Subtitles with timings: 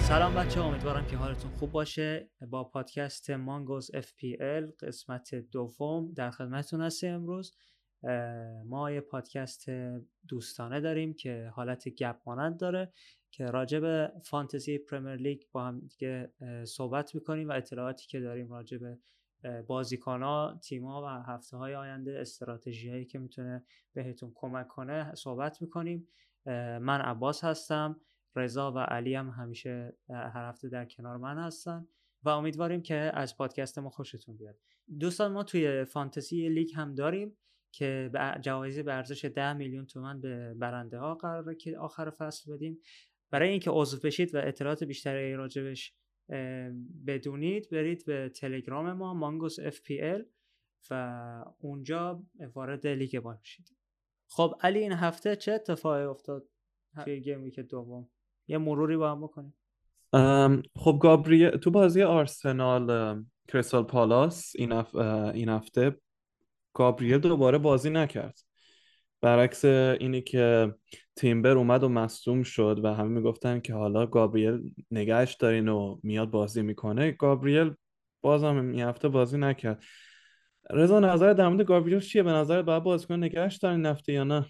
[0.00, 2.30] سلام بچه امیدوارم که حالتون خوب باشه.
[2.50, 7.56] با پادکست مانگوز FPL قسمت دوم در خدمتتون هستیم امروز.
[8.66, 9.70] ما یه پادکست
[10.28, 12.92] دوستانه داریم که حالت گپ مانند داره
[13.30, 16.32] که راجع به فانتزی پرمیر لیگ با هم دیگه
[16.64, 18.98] صحبت می‌کنیم و اطلاعاتی که داریم راجع به
[19.66, 26.08] بازیکن تیما و هفته های آینده استراتژی هایی که می‌تونه بهتون کمک کنه صحبت می‌کنیم.
[26.80, 28.00] من عباس هستم.
[28.36, 31.86] رضا و علی هم همیشه هر هفته در کنار من هستن
[32.22, 34.58] و امیدواریم که از پادکست ما خوشتون بیاد.
[35.00, 37.36] دوستان ما توی فانتزی لیگ هم داریم
[37.72, 42.78] که جوایزی به ارزش 10 میلیون تومن به برنده ها قراره که آخر فصل بدیم.
[43.30, 45.94] برای اینکه عضو بشید و اطلاعات بیشتری راجبش
[47.06, 50.22] بدونید برید به تلگرام ما مانگوس FPL
[50.90, 52.22] و اونجا
[52.54, 53.38] وارد لیگ ما
[54.28, 56.48] خب علی این هفته چه اتفاقی افتاد
[57.04, 58.08] توی game week دوم؟
[58.48, 59.54] یه مروری با هم بکنیم.
[60.76, 63.16] خب گابریل تو بازی آرسنال
[63.48, 64.72] کریستال پالاس این,
[65.34, 65.96] این هفته
[66.74, 68.38] گابریل دوباره بازی نکرد.
[69.22, 70.74] برعکس اینی که
[71.16, 74.60] تیمبر اومد و مصدوم شد و همه می‌گفتن که حالا گابریل
[74.90, 77.74] نگهش دارین و میاد بازی می‌کنه گابریل
[78.20, 79.82] بازم این هفته بازی نکرد.
[80.70, 84.46] رضا نظر در مورد گابریل چیه؟ به نظر باید بازیکن نگهش دارین هفته یا نه؟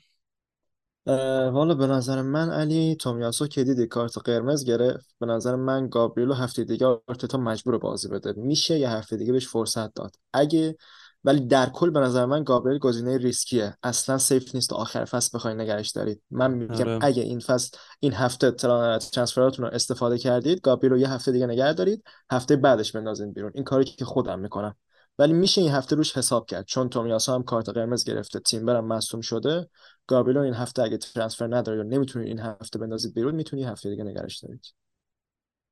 [1.53, 6.35] والا به نظر من علی تومیاسو که دیدی کارت قرمز گرفت به نظر من گابریلو
[6.35, 8.33] هفته دیگه آرتتا مجبور بازی بده.
[8.37, 10.17] میشه یه هفته دیگه بهش فرصت داد.
[10.33, 10.77] اگه
[11.25, 13.77] ولی در کل به نظر من گابریل گزینه risky ـه.
[13.83, 16.23] اصلا safe نیست آخر فصل بخواید نگهش دارید.
[16.31, 16.99] من میگم آره.
[17.03, 21.47] اگه این فصل این هفته transfer اتون رو استفاده کردید گابریل رو یه هفته دیگه
[21.47, 23.53] نگه دارید هفته بعدش بندازین بیرون.
[23.55, 24.77] این کاری که خودم می‌کنم.
[25.19, 26.65] ولی میشه این هفته روش حساب کرد.
[26.65, 29.69] چون تومیاسا هم کارت قرمز گرفته تیمبر هم شده.
[30.07, 34.05] گابریلو این هفته اگه ترانسفر نداره یا نمی‌تونید این هفته بندازید بیرون می‌تونی هفته دیگه
[34.05, 34.67] نگرش دارید.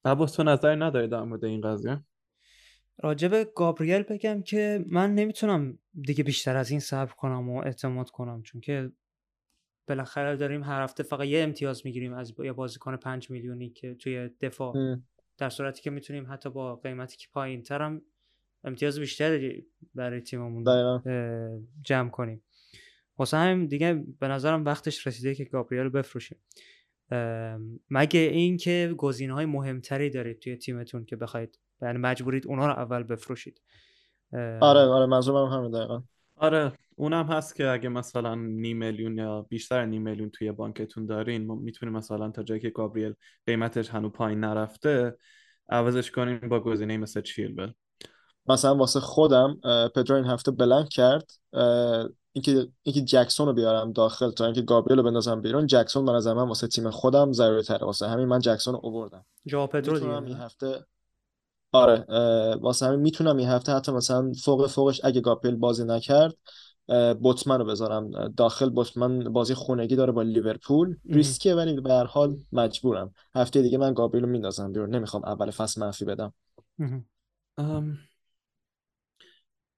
[0.05, 2.05] عباس تو نظری نداری در مورد این قضیه؟
[3.03, 8.43] راجب گابریل بگم که من نمی‌تونم دیگه بیشتر از این صبر کنم و اعتماد کنم
[8.43, 8.93] چون که
[9.89, 14.31] بالاخره داریم هر هفته فقط یه امتیاز می‌گیریم از یه بازیکن پنج میلیونی که توی
[14.41, 14.75] دفاع.
[15.39, 18.03] در صورتی که می‌تونیم حتی با قیمتی که پایین ترم
[18.65, 20.65] امتیاز بیشتری برای تیممون
[21.83, 22.43] جمع کنیم.
[23.19, 26.39] واسه همین دیگه به نظرم وقتش رسیده که گابریل رو بفروشیم.
[27.91, 33.03] مگه اینکه گزینه های مهمتری دارید توی تیمتون که بخواید یعنی مجبورید اونها رو اول
[33.03, 33.61] بفروشید.
[34.61, 36.03] آره آره منظورم همین دقیقا.
[36.37, 41.47] آره اونم هست که اگه مثلا نیم میلیون یا بیشتر نیم میلیون توی بانکتون دارین
[41.47, 43.15] ما می‌تونیم مثلا تا جایی که گابریل
[43.47, 45.17] قیمتش هنو پایین نرفته
[45.69, 47.73] عوضش کنیم با گزینه مثل چیلول
[48.47, 49.61] مثلا واسه خودم
[49.95, 51.31] پدرو این هفته blank کرد
[52.33, 56.35] اینکه اینکه جکسون رو بیارم داخل تا اینکه گابریل رو بندازم بیرون جکسون به نظر
[56.35, 60.37] من واسه تیم خودم ضروری تره واسه همین من جکسون رو آوردم جا پدرو این
[60.37, 60.85] هفته
[61.73, 62.05] آره
[62.61, 66.35] واسه همین می‌تونم این هفته حتی مثلا فوق فوقش اگه گابریل بازی نکرد
[67.21, 68.29] بوتمن رو بذارم.
[68.29, 70.97] داخل بوتمن بازی خونگی داره با لیورپول.
[71.09, 73.15] risky ـه ولی به هر حال مجبورم.
[73.35, 74.95] هفته دیگه من گابریل رو میندازم بیرون.
[74.95, 76.33] نمی‌خوام اول فصل منفی بدم.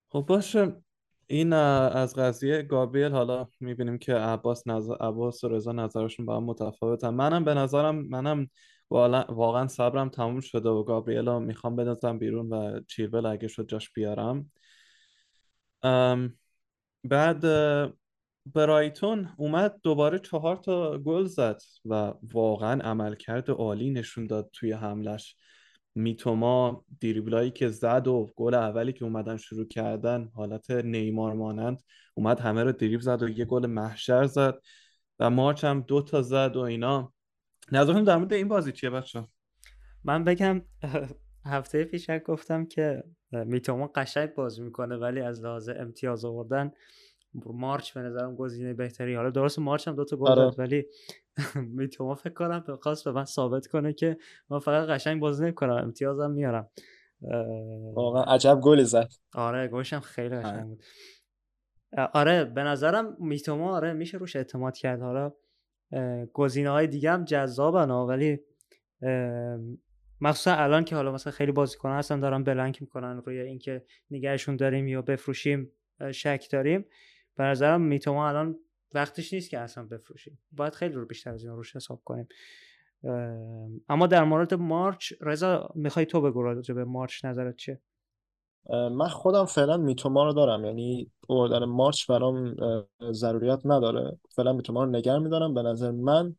[0.08, 0.82] خب باشه.
[1.26, 6.44] این از قضیه گابریل حالا می‌بینیم که عباس نظر عباس و رضا نظرشون با هم
[6.44, 7.08] متفاوتن.
[7.08, 8.48] منم به نظرم منم
[9.28, 13.92] واقعا صبرم تموم شده و گابریل رو می‌خوام بندازم بیرون و چیرول اگه شد جاش
[13.92, 14.50] بیارم.
[17.04, 17.44] بعد
[18.54, 25.36] برایتون اومد دوباره چهار تا گل زد و واقعا عملکرد عالی نشون داد توی حملش.
[25.94, 31.82] میتوما دیریبلایی که زد و گل اولی که اومدن شروع کردن حالت نیمار مانند
[32.14, 34.58] اومد همه رو دریب زد و یه گل محشر زد
[35.18, 37.12] و مارچ هم دو تا زد و اینا.
[37.72, 39.24] نظرتون در مورد این بازی چیه بچه
[40.04, 40.62] من بگم
[41.46, 46.70] هفته پیش گفتم که میتوما قشنگ بازی می‌کنه ولی از لحاظ امتیاز آوردن
[47.46, 49.14] مارچ به نظرم گزینه بهتری.
[49.14, 50.42] حالا درست مارچ هم دو تا گل آره.
[50.42, 50.86] داد ولی
[51.76, 54.16] میتوما فکر کنم خواست به من ثابت کنه که
[54.50, 56.70] من فقط قشنگ بازی نمی‌کنم امتیازم میارم.
[57.94, 59.08] واقعا عجب گلی زد.
[59.34, 60.82] آره گوشم خیلی قشنگ بود.
[62.12, 65.00] آره به نظرم میتوما آره میشه روش اعتماد کرد.
[65.00, 65.32] حالا
[66.32, 68.40] گزینه های دیگه هم جذابن ولی
[70.20, 74.88] مخصوصا الان که حالا مثلا خیلی بازیکن هستن دارن بلنک می‌کنن روی اینکه نگهشون داریم
[74.88, 75.72] یا بفروشیم
[76.12, 76.84] شک داریم.
[77.36, 78.58] به نظرم میتوما الان
[78.94, 80.38] وقتش نیست که اصلا بفروشیم.
[80.52, 82.28] باید خیلی رو بیشتر از این روش حساب کنیم.
[83.88, 87.80] اما در مورد مارچ رضا می‌خوای تو بگو راجع به مارچ نظرت چیه؟
[88.70, 90.64] من خودم فعلا میتوما رو دارم.
[90.64, 92.56] یعنی اوردن مارچ برام
[93.12, 94.18] ضروریت نداره.
[94.30, 95.54] فعلا میتوما رو نگر میدارم.
[95.54, 96.36] به نظر من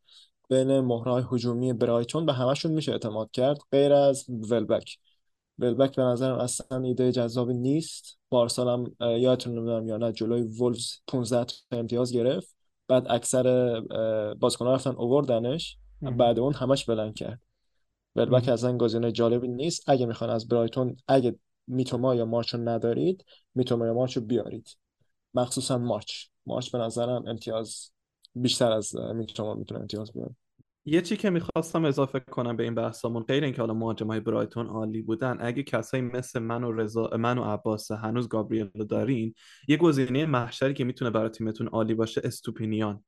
[0.50, 3.58] بین مهرهای هجومی برایتون به همشون میشه اعتماد کرد.
[3.72, 4.98] غیر از ولبک.
[5.60, 8.20] ولبک به نظرم اصلا ایده جذابی نیست.
[8.32, 12.56] پارسال هم یادتون نمی‌دونم یا نه جلوی وولفز 15 امتیاز گرفت.
[12.88, 13.80] بعد اکثر
[14.40, 15.78] بازیکن‌ها رفتن اووردنش.
[16.02, 17.40] بعد اون همش بلند کرد.
[18.16, 19.90] ولبک اصلا گزینه جالبی نیست.
[19.90, 21.36] اگه می‌خوان از برایتون اگه
[21.68, 23.26] میتوما یا مارچ رو ندارید
[23.56, 24.78] میتوما یا مارچ رو بیارید.
[25.34, 26.26] مخصوصا مارچ.
[26.46, 27.92] مارچ به نظرم امتیاز
[28.36, 30.36] بیشتر از میتوما می‌تونه امتیاز بیاره.
[30.86, 35.02] یه چی که می‌خواستم اضافه کنم به این بحثمون غیر اینکه حالا مهاجمای برایتون عالی
[35.02, 39.34] بودن اگه کسایی مثل من و رضا من و عباس هنوز گابریل رو دارین
[39.68, 43.04] یه گزینه محشری که می‌تونه برای تیمتون عالی باشه استوپینیان.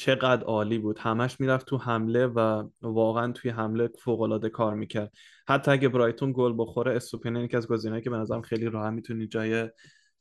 [0.00, 0.98] چقدر عالی بود.
[0.98, 5.12] همش می‌رفت تو حمله و واقعا توی حمله فوق العاده کار می‌کرد.
[5.48, 9.26] حتی اگه برایتون گل بخوره استوپینیان یکی از گزینه‌ای که به نظرم خیلی راحت می‌تونی
[9.26, 9.70] جای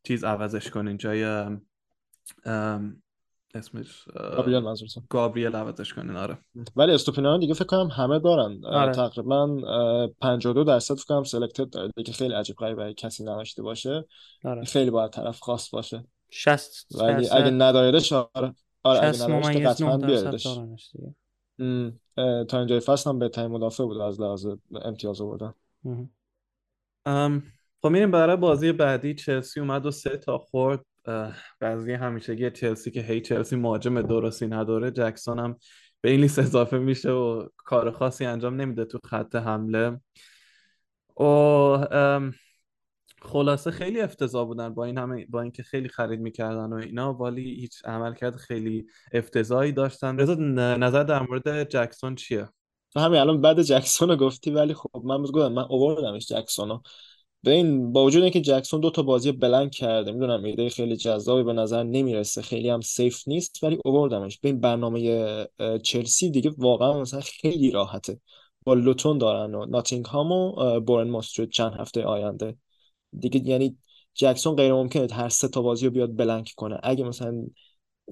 [0.04, 1.24] چیز عوضش کنین جای
[3.56, 5.04] اسمش گابریل منظورتون.
[5.10, 6.16] گابریل عوضش کنین.
[6.16, 6.38] آره.
[6.76, 8.66] ولی استوپینیان دیگه فکر کنم همه دارن.
[8.66, 8.92] آره.
[8.92, 9.58] تقریبا
[10.22, 11.92] 52 درصد فکر کنم سلکتد داره.
[11.96, 14.06] دیگه خیلی عجیب غریبه کسی نداشته باشه.
[14.44, 14.64] آره.
[14.64, 16.06] خیلی باید طرف خاص باشه.
[16.30, 20.46] 60 ولی اگه نداریدش آره آره اگه 60 نداریدش که ممیز قطعا 9 درصد بیاریدش
[20.46, 21.16] دارنش دیگه.
[21.60, 25.54] ام، اه، تا اینجای فصل هم بهترین مدافع بود از لحاظ امتیاز آوردن.
[27.82, 29.14] خب میریم برای بازی بعدی.
[29.14, 30.86] چلسی اومد و سه تا خورد.
[31.62, 34.92] قضیه همیشگی چلسی که هی چلسی مهاجم درستی نداره.
[34.92, 35.58] جکسون هم
[36.02, 40.02] به این لیست اضافه میشه و کار خاصی انجام نمیده تو خط حمله.
[41.20, 42.34] و ام،
[43.22, 47.56] خلاصه خیلی افتضاح بودن با این همه با اینکه خیلی خرید می‌کردن و اینا ولی
[47.56, 50.18] هیچ عملکرد خیلی افتضاحی داشتن.
[50.18, 52.50] رضا نظر در مورد جکسون چیه؟
[52.94, 56.70] تو همین الان بعد جکسون رو گفتی ولی خب من بهت گفتم من اووردمش جکسون
[56.70, 56.82] رو.
[57.44, 61.44] به این با وجود اینکه جکسون دو تا بازی بلنک کرده می‌دونم ایده خیلی جذابی
[61.44, 64.40] به نظر نمی‌رسه خیلی هم سیف نیست ولی اووردمش.
[64.40, 65.48] به این برنامه
[65.84, 68.20] چلسی دیگه واقعا مثلا خیلی راحته.
[68.66, 72.58] با لوتون دارن و ناتینگهام و بورنموث چند هفته آینده.
[73.18, 73.78] دیگه یعنی
[74.14, 76.80] جکسون غیر ممکنه هر سه تا بازی رو بیاد blank کنه.
[76.84, 77.44] اگه مثلا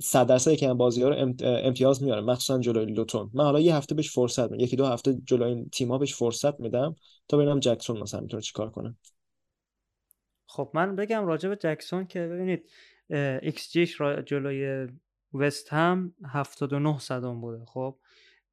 [0.02, 3.32] صد درصد که این بازی ها رو امت- امتیاز میاره مخصوصا جلوی لوتون.
[3.34, 6.16] من حالا یه هفته بهش فرصت میدم یکی دو هفته جلوی این تیم ها بهش
[6.16, 6.96] فرصت میدم
[7.28, 8.96] تا ببینم جکسون مثلا می‌تونه چیکار کنه.
[10.48, 12.70] خب من بگم راجع به جکسون که ببینید
[13.42, 14.88] ایکس جیش جلوی
[15.34, 17.66] وست هم 79 صدم بوده.
[17.66, 17.98] خب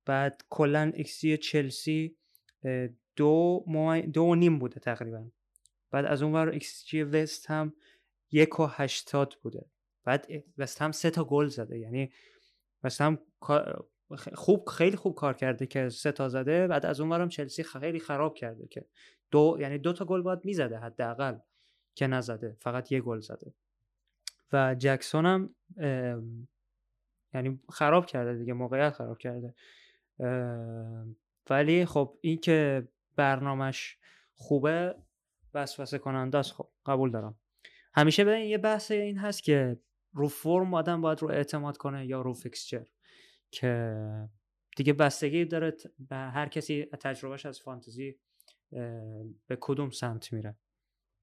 [0.06, 2.16] بعد کلا ایکس جی چلسی
[3.16, 5.24] دو, ممی- دو و نیم بوده تقریبا.
[5.92, 7.72] بعد از اون ور xG وست هم
[8.30, 9.66] یک و هشتاد بوده.
[10.04, 10.26] بعد
[10.58, 11.78] وست هم سه تا گل زده.
[11.78, 12.12] یعنی
[12.84, 13.18] وست هم
[14.34, 16.66] خوب خیلی خوب کار کرده که سه تا زده.
[16.66, 18.84] بعد از اون ورم چلسی خیلی خراب کرده که
[19.30, 21.38] دو یعنی دو تا گل باید می‌زده حداقل
[21.94, 22.56] که نزده.
[22.60, 23.54] فقط یه گل زده.
[24.52, 25.54] و جکسون هم
[27.34, 29.54] یعنی خراب کرده دیگه موقعیت خراب کرده.
[31.50, 33.98] ولی خب این که برنامهش
[34.34, 34.94] خوبه
[35.54, 37.38] وسوسه کننده است خب قبول دارم.
[37.94, 39.80] همیشه به یه بحث این هست که
[40.12, 42.86] رو فرم آدم باید رو اعتماد کنه یا رو فیکسچر
[43.50, 43.96] که
[44.76, 45.76] دیگه بستگی داره
[46.08, 48.18] به هر کسی تجربهش از فانتزی
[49.46, 50.56] به کدوم سمت میره.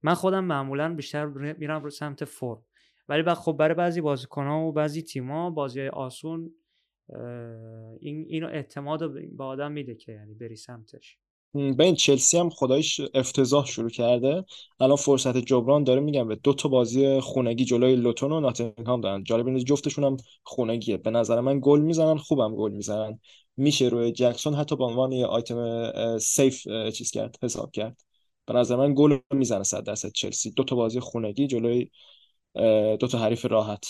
[0.03, 2.65] من خودم معمولا بیشتر میرم رو سمت فرم.
[3.09, 6.53] ولی بعد خب برای بعضی بازیکن‌ها و بعضی تیم‌ها بازی آسون
[7.99, 11.19] این اینو اعتماد به آدم میده که یعنی بری سمتش.
[11.53, 14.45] این چلسی هم خدایش افتضاح شروع کرده.
[14.79, 19.23] الان فرصت جبران داره میگم به دو تا بازی خونگی جلوی لوتون و ناتینگهام دارن.
[19.23, 20.97] جالب اینه جفتشون هم خونگیه.
[20.97, 23.19] به نظر من گل می‌زنن خوبم گل می‌زنن.
[23.57, 28.01] میشه روی جکسون حتی به عنوان یه آیتم سیف چیز کرد حساب کرد.
[28.45, 30.51] به نظر من گل می‌زنه 100 درصد چلسی.
[30.51, 31.89] دو تا بازی خونگی جلوی
[32.99, 33.87] دو تا حریف راحت.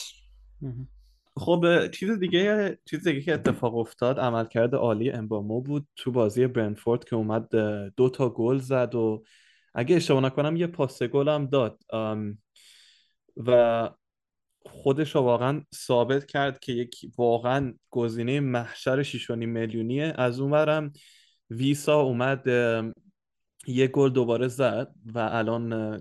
[1.39, 7.03] خب چیز دیگه چیز دیگه که اتفاق افتاد عملکرد عالی امبامو بود تو بازی برنفورد
[7.03, 7.55] که اومد
[7.95, 9.23] دو تا گل زد و
[9.73, 11.83] اگه اشتباه نکنم یه پاس گل هم داد
[13.37, 13.89] و
[14.65, 20.13] خودش رو واقعا ثابت کرد که یک واقعا گزینه محشر 6.5 میلیونیه.
[20.17, 20.93] از اونورم
[21.49, 22.47] ویسا اومد
[23.67, 25.99] یه گل دوباره زد و الان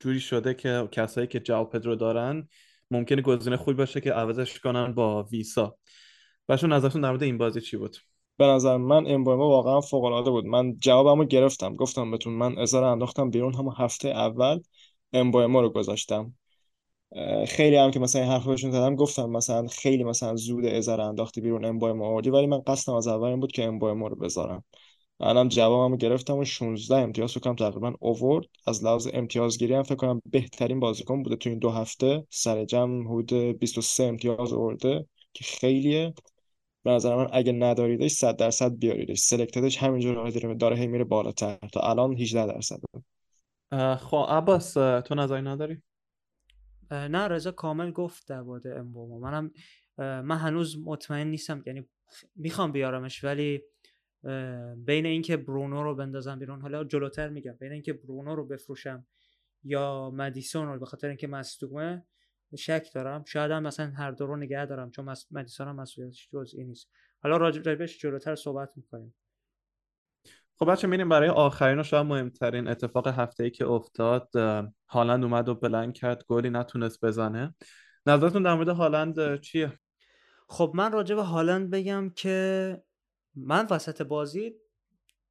[0.00, 2.48] جوری شده که کسایی که جاو پدرو دارن
[2.90, 5.76] ممکنه گزینه خوبی باشه که عوضش کنن با ویسا.
[6.48, 7.96] بچه‌ها نظرتون در مورد این بازی چی بود؟
[8.36, 10.44] به نظر من امبایما واقعا فوق العاده بود.
[10.44, 11.76] من جوابمو گرفتم.
[11.76, 14.60] گفتم بهتون من ازار انداختم بیرون همون هفته اول
[15.12, 16.34] امبایما رو گذاشتم.
[17.48, 21.40] خیلی هم که مثلا این حرفا بهشون زدم گفتم مثلا خیلی مثلا زود ازار انداختی
[21.40, 24.64] بیرون امبایما آوردی ولی من قصدم از اول این بود که امبایما رو بذارم.
[25.20, 29.94] الان جوابمو گرفتم و 16 امتیاز فکر کنم تقریبا اوورد از لحاظ امتیازگیری هم فکر
[29.94, 32.26] کنم بهترین بازیکن بوده تو این دو هفته.
[32.30, 36.14] سر جمع حدود 23 امتیاز آورده که خیلیه.
[36.82, 39.18] به نظر من اگه نداریدش 100 درصد بیاریدش.
[39.18, 41.58] سلکتدش همینجور داره داره هی میره بالاتر.
[41.72, 42.80] تا الان 18 درصد.
[43.96, 45.82] خب عباس تو نظری نداری؟
[46.90, 49.20] نه رضا کامل گفت در مورد امبومو.
[49.20, 49.50] منم
[49.98, 51.62] من هنوز مطمئن نیستم.
[51.66, 51.88] یعنی
[52.36, 53.62] می‌خوام بیارمش ولی
[54.76, 57.52] بین اینکه برونو رو بندازم بیرون حالا جلوتر میگم.
[57.52, 59.06] بین اینکه برونو رو بفروشم
[59.64, 62.06] یا مدیسون رو به خاطر اینکه مصدومه
[62.58, 63.24] شک دارم.
[63.24, 66.90] شاید هم مثلا هر دو رو نگه دارم چون مدیسون هم مسئولیتش جزئی نیست.
[67.22, 69.14] حالا راجبش جلوتر صحبت می‌کنیم.
[70.58, 74.30] خب بچه میریم برای آخرین و شاید مهمترین اتفاق هفته ای که افتاد
[74.88, 77.54] هالند اومد و بلند کرد گلی نتونست بزنه.
[78.06, 79.72] نظرتون در مورد هالند چیه؟
[80.48, 82.82] خب من راجع به هالند بگم که
[83.36, 84.54] من وسط بازی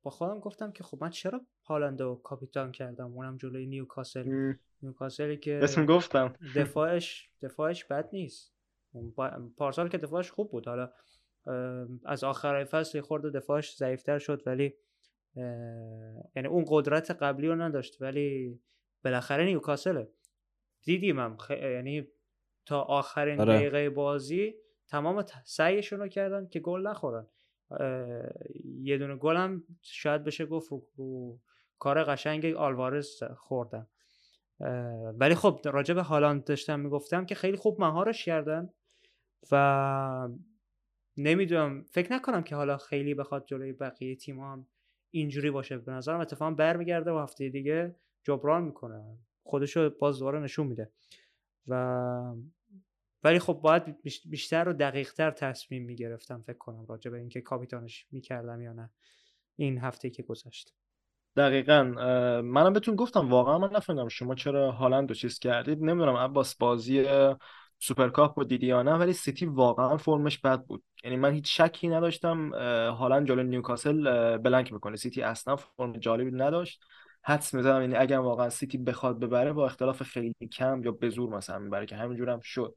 [0.04, 4.54] با خودم گفتم که خب من چرا هالند رو کاپیتان کردم؟ اونم جلوی نیوکاسل.
[4.82, 6.34] نیوکاسلی که اسم گفتم.
[6.56, 8.54] دفاعش دفاعش بد نیست.
[9.58, 10.68] پارسال که دفاعش خوب بود.
[10.68, 10.92] حالا
[12.06, 14.74] از آخر فصل خورده دفاعش ضعیفتر شد ولی
[16.36, 18.60] یعنی اون قدرت قبلی رو نداشت ولی
[19.04, 20.10] بالاخره نیوکاسله.
[20.84, 21.52] دیدیم هم خ...
[21.52, 22.08] یعنی
[22.66, 23.54] تا آخرین آره.
[23.54, 24.56] دقیقه بازی
[24.88, 27.28] تمام سعیشون رو کردن که گل نخورن.
[28.64, 31.40] یه دونه گل هم شاید بشه گفت رو,
[31.80, 33.88] کار قشنگ آلوارز خوردن
[35.20, 38.70] ولی خب راجع به هالند داشتم می‌گفتم که خیلی خوب مهارش کردن
[39.52, 40.30] و
[41.18, 44.68] نمی‌دونم فکر نکنم که حالا خیلی بخواد جلوی بقیه تیم هم
[45.12, 45.78] اینجوری باشه.
[45.78, 49.18] به نظرم اتفاقا برمیگرده و هفته دیگه جبران می‌کنه.
[49.44, 50.92] خودشو باز دوباره نشون میده.
[51.68, 52.36] و
[53.26, 53.84] ولی خب باید
[54.26, 58.90] بیشتر و دقیقتر تصمیم می‌گرفتم فکر کنم راجع به اینکه کاپیتانش می‌کردم یا نه.
[59.56, 60.74] این هفته که گذشت.
[61.38, 61.84] دقیقا
[62.44, 65.80] منم بهتون گفتم واقعا من نفهمیدم شما چرا هالند رو چیز کردید.
[65.80, 67.06] نمی‌دونم عباس بازی
[67.80, 70.84] سوپرکاپ رو دیدی یا نه ولی سیتی واقعا فرمش بد بود.
[71.04, 72.54] یعنی من هیچ شکی نداشتم
[72.94, 74.96] هالند جلو نیوکاسل بلنک می‌کنه.
[74.96, 76.84] سیتی اصلا فرم جالبی نداشت.
[77.24, 81.36] حدس می‌زنم یعنی اگر واقعا سیتی بخواد ببره با اختلاف خیلی کم یا به زور
[81.36, 82.76] مثلا می‌بره که همینجور هم شد.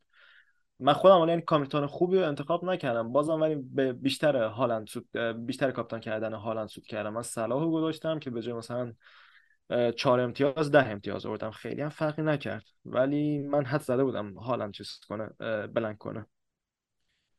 [0.80, 3.12] من خودم یعنی کاپیتان خوبی رو انتخاب نکردم.
[3.12, 5.16] بازم ولی به بیشتر هالند سود
[5.46, 7.12] بیشتر کاپیتان کردن هالند سود کردم.
[7.12, 8.92] من صلاح رو گذاشتم که به جای مثلا
[9.96, 11.50] چهار امتیاز ده امتیاز آوردم.
[11.50, 12.64] خیلی هم فرقی نکرد.
[12.84, 15.26] ولی من حد زده بودم هالند چیز کنه
[15.66, 16.26] بلنک کنه.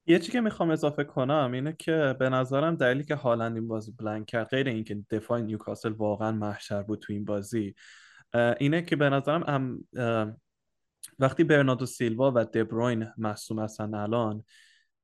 [0.05, 3.91] یه چی که می‌خوام اضافه کنم اینه که به نظرم دلیلی که هالند این بازی
[3.91, 7.75] بلنک کرد غیر اینکه دفاع نیوکاسل واقعا محشر بود تو این بازی
[8.59, 9.79] اینه که به نظرم
[11.19, 14.43] وقتی برناردو سیلوا و دبروین مصوم هستن الان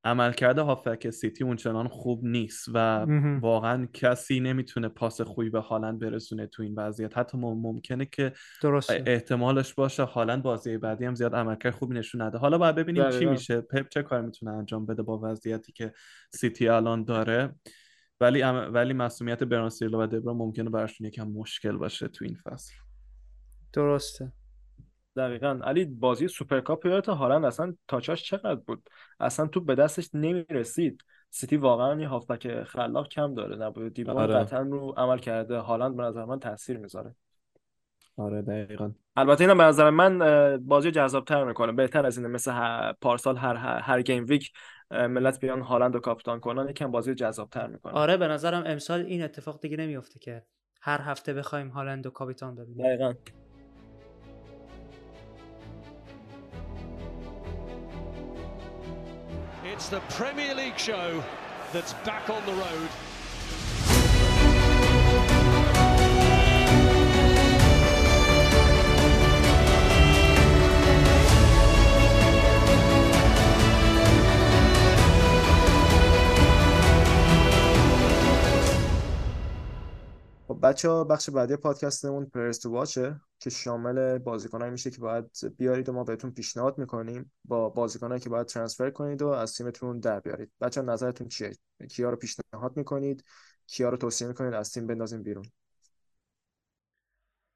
[0.03, 3.05] عملکرد هافک سیتی اونچنان خوب نیست و
[3.41, 7.17] واقعا کسی نمی‌تونه پاس خوبی به هالند برسونه تو این وضعیت.
[7.17, 9.03] حتی ممکنه که درسته.
[9.07, 12.37] احتمالش باشه هالند بازی بعدی هم زیاد عملکرد خوبی نشون نده.
[12.37, 13.61] حالا باید ببینیم چی میشه.
[13.61, 15.93] پپ چه کار می‌تونه انجام بده با وضعیتی که
[16.33, 17.55] سیتی الان داره؟
[18.19, 22.73] ولی ولی مسئولیت برناردو و دیبروینه ممکنه براشون یکم مشکل باشه تو این فصل.
[23.73, 24.31] درسته.
[25.15, 25.59] دقیقا.
[25.63, 31.03] علی بازی سوپرکاپ یادته هالند اصلا touch اش چقدر بود؟ اصلا توپ به دستش نمی‌رسید.
[31.29, 33.55] سیتی واقعا یه هافبک خلاق کم داره.
[33.55, 34.33] نبود دی‌بروینه آره.
[34.33, 35.57] قطعا رو عمل کرده.
[35.57, 37.15] هالند به نظر من تاثیر می‌ذاره.
[38.17, 38.91] آره دقیقا.
[39.15, 40.19] البته اینا به نظر من
[40.57, 41.71] بازی جذابتر می‌کنه.
[41.71, 42.29] بهتر از اینه.
[42.29, 44.51] مثل پارسال هر هر گیم ویک
[44.91, 46.69] ملت بیان هالند و کاپیتان کنن.
[46.69, 47.93] یکم بازی جذابتر می‌کنه.
[47.93, 50.43] آره به نظرم امسال این اتفاق دیگه نمیفته که
[50.81, 52.87] هر هفته بخوایم هالند و کاپیتان ببینیم.
[52.87, 53.13] دقیقاً.
[59.75, 61.21] It's the Premier League show
[61.73, 62.89] that's back on the road.
[80.65, 85.89] بچه ها بخش بعدی پادکستمون پرس تو واچه که شامل بازیکنایی میشه که باید بیارید
[85.89, 90.19] و ما بهتون پیشنهاد می‌کنیم با بازیکنایی که باید ترانسفر کنید و از تیمتون در
[90.19, 90.51] بیارید.
[90.61, 91.51] بچه ها نظرتون چیه؟
[91.89, 93.23] کیا رو پیشنهاد می‌کنید؟
[93.67, 95.45] کیا رو توصیه می‌کنید از تیم بندازیم بیرون؟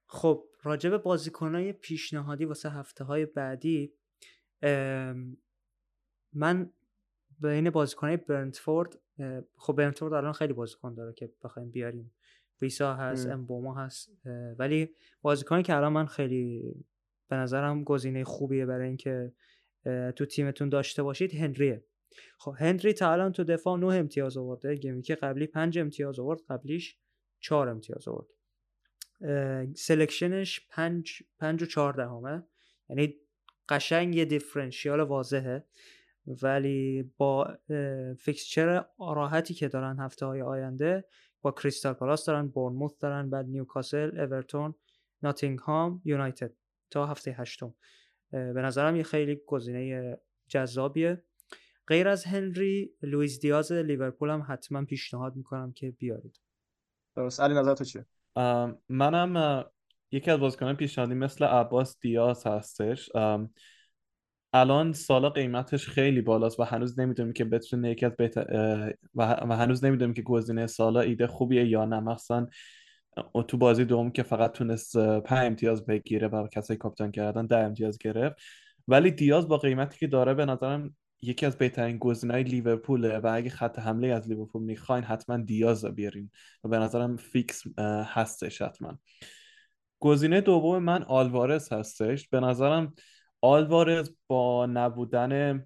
[0.07, 3.93] خب راجب بازیکنای پیشنهادی واسه هفته های بعدی
[6.33, 6.73] من
[7.39, 8.99] بین بازیکنای برنتفورد
[9.55, 12.11] خب برنتفورد الان خیلی بازیکن داره که بخوایم بیاریم.
[12.61, 14.09] ویسا هست امبومو هست
[14.57, 14.89] ولی
[15.21, 16.75] بازیکنی که الان من خیلی
[17.27, 19.33] به نظرم گزینه خوبیه برای اینکه
[20.15, 21.83] تو تیمتون داشته باشید هنریه.
[22.37, 24.75] خب هنری تا الان تو دفاع 9 امتیاز آورده.
[24.75, 26.97] game week قبلی 5 امتیاز آورد قبلیش
[27.39, 28.27] 4 امتیاز آورد.
[29.75, 32.43] selection ش 5 5 و 4 دهمه.
[32.89, 33.15] یعنی
[33.69, 35.63] قشنگ یه differential واضحه.
[36.43, 37.57] ولی با
[38.19, 41.05] fixture راحتی که دارن هفته های آینده
[41.41, 44.75] با کریستال پالاس دارن بورنموث دارن بعد نیوکاسل اورتون
[45.23, 46.51] ناتینگهام یونایتد
[46.91, 47.73] تا هفته هشتم.
[48.31, 50.17] به نظرم یه خیلی گزینه
[50.47, 51.23] جذابیه.
[51.87, 56.39] غیر از هنری لوئیس دیاز لیورپول هم حتما پیشنهاد می‌کنم که بیارید.
[57.15, 57.39] درست.
[57.39, 58.05] علی نظر تو چیه؟
[58.89, 59.65] منم
[60.11, 63.09] یکی از بازیکنان پیشنهادی مثل عباس دیاز هستش.
[64.53, 69.85] الان سالا قیمتش خیلی بالاست و هنوز نمی‌دونیم که بتونه یکی از بهتر و هنوز
[69.85, 71.99] نمی‌دونیم که گزینه سالا ایده خوبیه یا نه.
[71.99, 72.47] مثلا
[73.47, 77.97] تو بازی دوم که فقط تونست پنج امتیاز بگیره و کسایی کاپیتان کردن ده امتیاز
[77.97, 78.35] گرفت.
[78.87, 83.49] ولی دیاز با قیمتی که داره به نظرم یکی از بهترین گزینه‌های لیورپوله و اگه
[83.49, 86.31] خط حمله از لیورپول می‌خواین حتما دیاز رو بیارین
[86.63, 87.63] و به نظرم فیکس
[88.13, 88.99] هستش حتما.
[89.99, 92.27] گزینه دوم من آلوارز هستش.
[92.27, 92.93] به نظرم
[93.41, 95.65] آلوارز با نبودن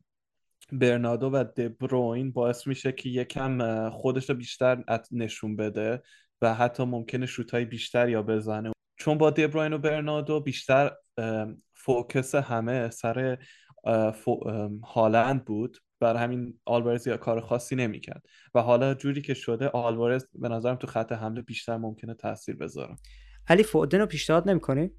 [0.72, 6.01] برنادو و دبروین باعث میشه که یکم خودش رو بیشتر نشون بده
[6.42, 8.72] و حتی ممکنه شوتای بیشتر یا بزنه.
[8.98, 10.92] چون با دبروین و برنادو بیشتر
[11.74, 13.38] فوکس همه سر
[14.84, 15.77] هالند بود.
[16.00, 18.25] بر همین آلوارز یا کار خاصی نمی‌کرد.
[18.56, 22.96] و حالا جوری که شده آلوارز به نظرم تو خط حمله بیشتر ممکنه تاثیر بذاره.
[23.48, 24.92] علی فودن رو پیشنهاد نمی‌کنی؟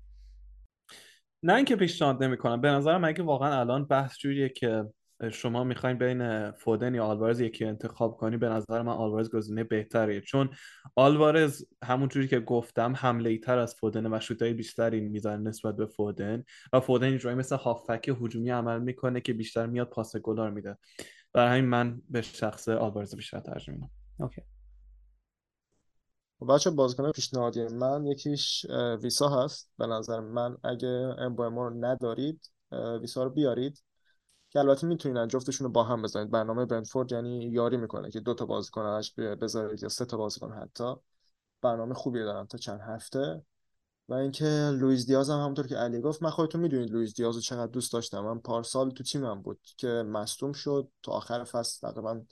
[1.46, 2.60] نه اینکه پیشنهاد نمی‌کنم.
[2.60, 4.84] به نظرم اگه واقعا الان بحث جوریه که
[5.32, 10.20] شما می‌خواین بین فودن یا آلوارز یکی انتخاب کنی به نظر من آلوارز گزینه بهتریه.
[10.20, 10.50] چون
[10.96, 15.76] آلوارز همون جوری که گفتم حمله ای تر از فودن و شوتای بیشتری می‌زنه نسبت
[15.76, 20.50] به فودن و فودن اینجوری مثل هافک هجومی عمل می‌کنه که بیشتر میاد پاس گلار
[20.50, 20.76] میده.
[21.32, 24.42] برای همین من به شخص آلوارز بیشتر ترجیح میدم اوکی.
[26.44, 28.66] بچه‌ها بازیکن پیشنهادی من یکیش
[29.02, 29.70] ویسا هست.
[29.78, 32.50] به نظر من اگه امبومو رو ندارید
[33.00, 33.82] ویسا رو بیارید
[34.50, 36.30] که البته می‌تونین جفتشون رو با هم بزنید.
[36.30, 40.52] برنامه برنتفورد یعنی یاری می‌کنه که دو تا بازیکن ازش بذارید یا سه تا بازیکن
[40.52, 40.94] حتی.
[41.62, 43.42] برنامه خوبی داره تا چند هفته.
[44.08, 44.44] و اینکه
[44.80, 47.92] لوئیس دیاز هم همونطور که علی گفت من خودتون می‌دونید لوئیس دیاز رو چقدر دوست
[47.92, 48.20] داشتم.
[48.20, 50.88] من پارسال تو تیمم بود که مصدوم شد.
[51.02, 52.22] تا آخر فصل تقریبا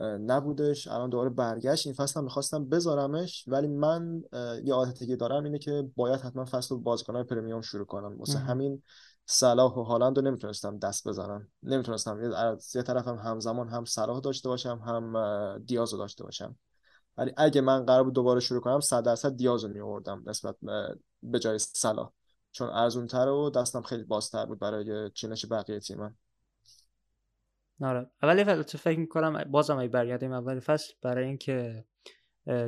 [0.00, 0.88] نبودش.
[0.88, 1.86] الان دوباره برگشت.
[1.86, 3.44] این فصل هم می‌خواستم بذارمش.
[3.48, 4.22] ولی من
[4.64, 8.18] یه عادتی که دارم اینه که باید حتما فصل بازیکن‌های پرمیوم شروع کنم.
[8.18, 8.82] واسه همین
[9.26, 11.48] صلاح و هالند رو نمی‌تونستم دست بزنم.
[11.62, 12.32] نمی‌تونستم.
[12.36, 16.56] از یه طرفم همزمان هم صلاح داشته باشم هم دیاز رو داشته باشم.
[17.16, 20.56] ولی اگه من قرار بود دوباره شروع کنم 100 درصد دیاز رو میوردم نسبت
[21.22, 22.10] به جای صلاح.
[22.50, 26.16] چون ارزونتر و دستم خیلی بازتر بود برای چینش بقیه تیمم.
[27.82, 28.10] آره.
[28.44, 31.84] فصل فکر می‌کنم بازم ای برگردیم اول فصل برای اینکه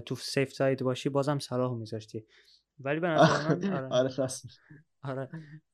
[0.06, 2.26] تو سیف ساید باشی بازم صلاح میذاشتی.
[2.80, 4.10] ولی به نظر من آره.
[5.02, 5.28] آره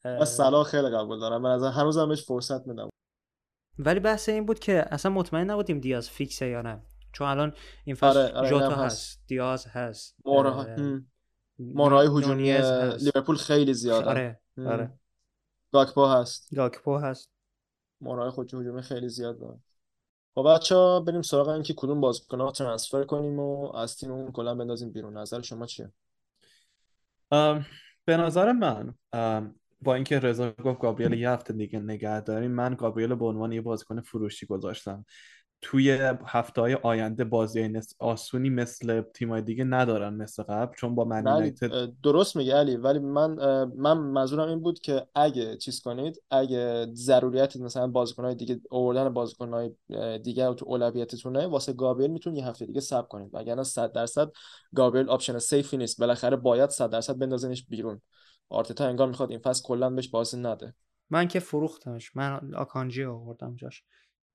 [0.04, 0.24] آره.
[0.24, 1.42] صلاح خیلی قبول دارم.
[1.42, 2.90] به نظر هنوزم بهش فرصت میدم.
[3.78, 6.82] ولی بحث این بود که اصلا مطمئن نبودیم دیاز فیکسه یا نه.
[7.12, 9.22] چون الان این فصل آره، آره، جوتا اینم هست.
[9.26, 10.16] دیاز هست
[11.58, 13.02] مورای هجومی هست.
[13.02, 14.98] لیورپول خیلی زیاده آره آره.
[15.72, 16.54] گاکپو هست.
[16.54, 17.30] گاکپو هست.
[18.00, 19.58] مورای خود هجومی خیلی زیاد داره
[20.34, 24.92] خب بچه ها بریم سراغ اینکه کدوم بازیکن‌ها ترانسفر کنیم و از تیممون کلا بندازیم
[24.92, 25.18] بیرون.
[25.18, 25.92] نظر شما چیه؟
[28.04, 28.94] به نظر من
[29.82, 33.60] با اینکه رضا گفت گابریل یه هفته دیگه نگه داریم من گابریل به عنوان یه
[33.60, 35.04] بازیکن فروشی گذاشتم.
[35.62, 35.90] توی
[36.26, 41.34] هفته های آینده بازی آسونی مثل تیمای دیگه ندارن مثل قبل چون با من ولی
[41.34, 43.34] یونایتد درست میگه علی ولی من
[43.76, 49.70] من منظورم این بود که اگه چیز کنید اگه ضروریت مثلا بازیکنهای دیگه آوردن بازیکنهای
[50.18, 53.30] دیگه تو اولویتتونه واسه گابریل می‌تونید یه هفته دیگه صبر کنید.
[53.32, 54.32] وگرنه 100 درصد
[54.74, 56.00] گابریل option safe ی نیست.
[56.00, 58.00] بالاخره باید 100 درصد بندازنش بیرون.
[58.48, 60.74] آرتتا انگار می‌خواد این فصل کلا بهش بازی نده.
[61.10, 62.16] من که فروختمش.
[62.16, 63.82] من آکانجی آوردم جاش.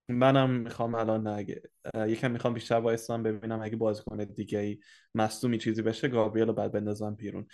[0.09, 1.61] منم می‌خوام الان اگه
[2.07, 4.79] یکم می‌خوام بیشتر وایسم ببینم اگه بازیکن دیگه ای
[5.15, 7.47] مصدومی چیزی بشه گابریل رو بعد بندازم بیرون.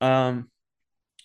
[0.00, 0.50] ام،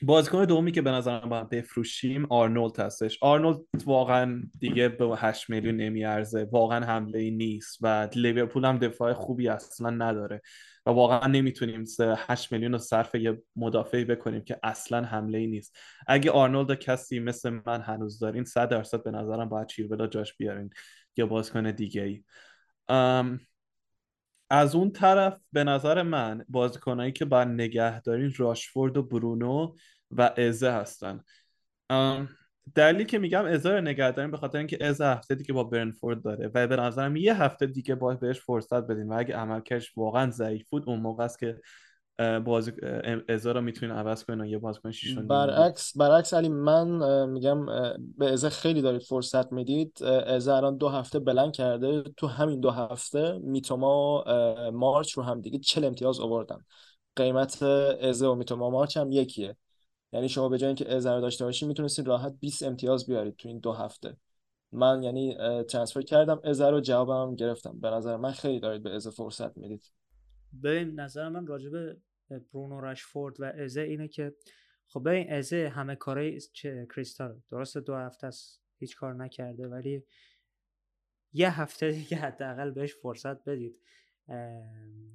[0.02, 3.18] بازیکن دومی که به نظرم باید بفروشیم آرنولد هستش.
[3.22, 9.14] آرنولد واقعا دیگه به 8 میلیون نمیارزه واقعا حمله ای نیست و لیورپول هم دفاع
[9.14, 10.42] خوبی اصلا نداره.
[10.86, 11.84] و واقعا نمی‌تونیم
[12.18, 15.78] 8 میلیون رو صرف یه مدافعی بکنیم که اصلا حمله ای نیست.
[16.08, 20.70] اگه آرنولد کسی مثل من هنوز دارین 100 درصد به نظرم باید چیلولو جاش بیارین
[21.18, 22.24] یا بازیکن دیگه ای
[24.50, 29.76] از اون طرف به نظر من بازیکنایی که باید نگه دارین راشفورد و برونو
[30.12, 31.24] و ازه هستن.
[31.90, 32.30] ام،
[32.76, 36.24] دلیلی که میگم ازا رو نگه داریم به خاطر اینکه از هفته دیگه با برنفورد
[36.24, 40.32] داره و به نظرم یه هفته دیگه با بهش فرصت بدین و اگه عملکردش واقعا
[40.32, 41.62] ضعیف بود اون موقع است که
[42.40, 42.72] بازی
[43.30, 47.66] ازا رو می‌تونین عوض کنین یه بازیکن شیش برعکس برعکس علی من میگم
[48.18, 50.04] به ازا خیلی دارید فرصت می‌دید.
[50.04, 52.04] ازا الان دو هفته بلند کرده.
[52.18, 54.24] تو همین دو هفته میتوما
[54.74, 56.58] مارچ رو هم دیگه چل امتیاز آوردن.
[57.16, 59.56] قیمت ازا و میتوما مارچ هم یکیه.
[60.14, 63.48] یعنی شما به جای اینکه ازا رو داشته باشید می‌تونستید راحت 20 امتیاز بیارید تو
[63.48, 64.18] این دو هفته.
[64.72, 67.80] من یعنی ترانسفر کردم ازا رو جوابم گرفتم.
[67.80, 69.92] به نظر من خیلی دارید به ازا فرصت می‌دید.
[70.64, 71.98] ببین نظر من راجع به
[72.54, 74.36] برونو رشفورد و ازه اینه که
[74.88, 76.40] خب ببین ازه همه کارهای
[76.96, 80.04] کریستال درسته دو هفته است هیچ کار نکرده ولی
[81.34, 83.80] یه هفته دیگه حداقل بهش فرصت بدید.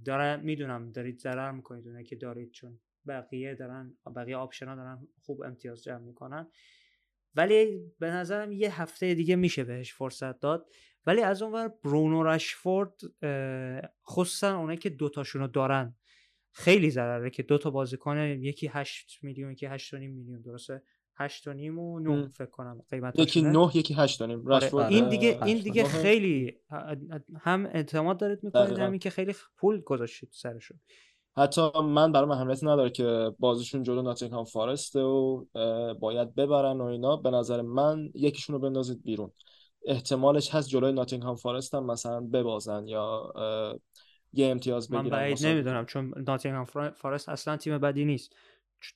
[0.05, 5.09] داره می‌دونم دارید ضرر می‌کنید اونه که دارید چون بقیه دارن بقیه آپشن ها دارن
[5.23, 6.51] خوب امتیاز جمع می‌کنن.
[7.35, 10.71] ولی به نظرم یه هفته دیگه میشه بهش فرصت داد.
[11.07, 13.01] ولی از اونور برونو رشفورد
[14.07, 15.97] خصوصا اونایی که دوتاشونو دارن
[16.53, 20.83] خیلی ضرره که دو تا بازیکن یکی 8 میلیون یکی 8 میلیون درسته؟
[21.17, 24.53] 8 و نیم و 9 فکر کنم قیمت یکی 9 یکی 8 و نیم.
[24.53, 26.61] آره این دیگه این دیگه خیلی
[27.41, 30.81] هم اعتماد دارید می‌کنید همین که خیلی پول گذاشتید سرشون.
[31.39, 35.45] حتی من برام اهمیتی نداره که بازیشون جلو ناتینگهام فارسته و
[35.95, 37.17] باید ببرن و اینا.
[37.17, 39.33] به نظر من یکیشون رو بندازید بیرون.
[39.87, 43.33] احتمالش هست جلوی ناتینگهام فارست هم مثلا ببازن یا
[44.33, 48.33] یه امتیاز بگیرن من بعید نمی‌دونم چون ناتینگهام فارست اصلا تیم بدی نیست.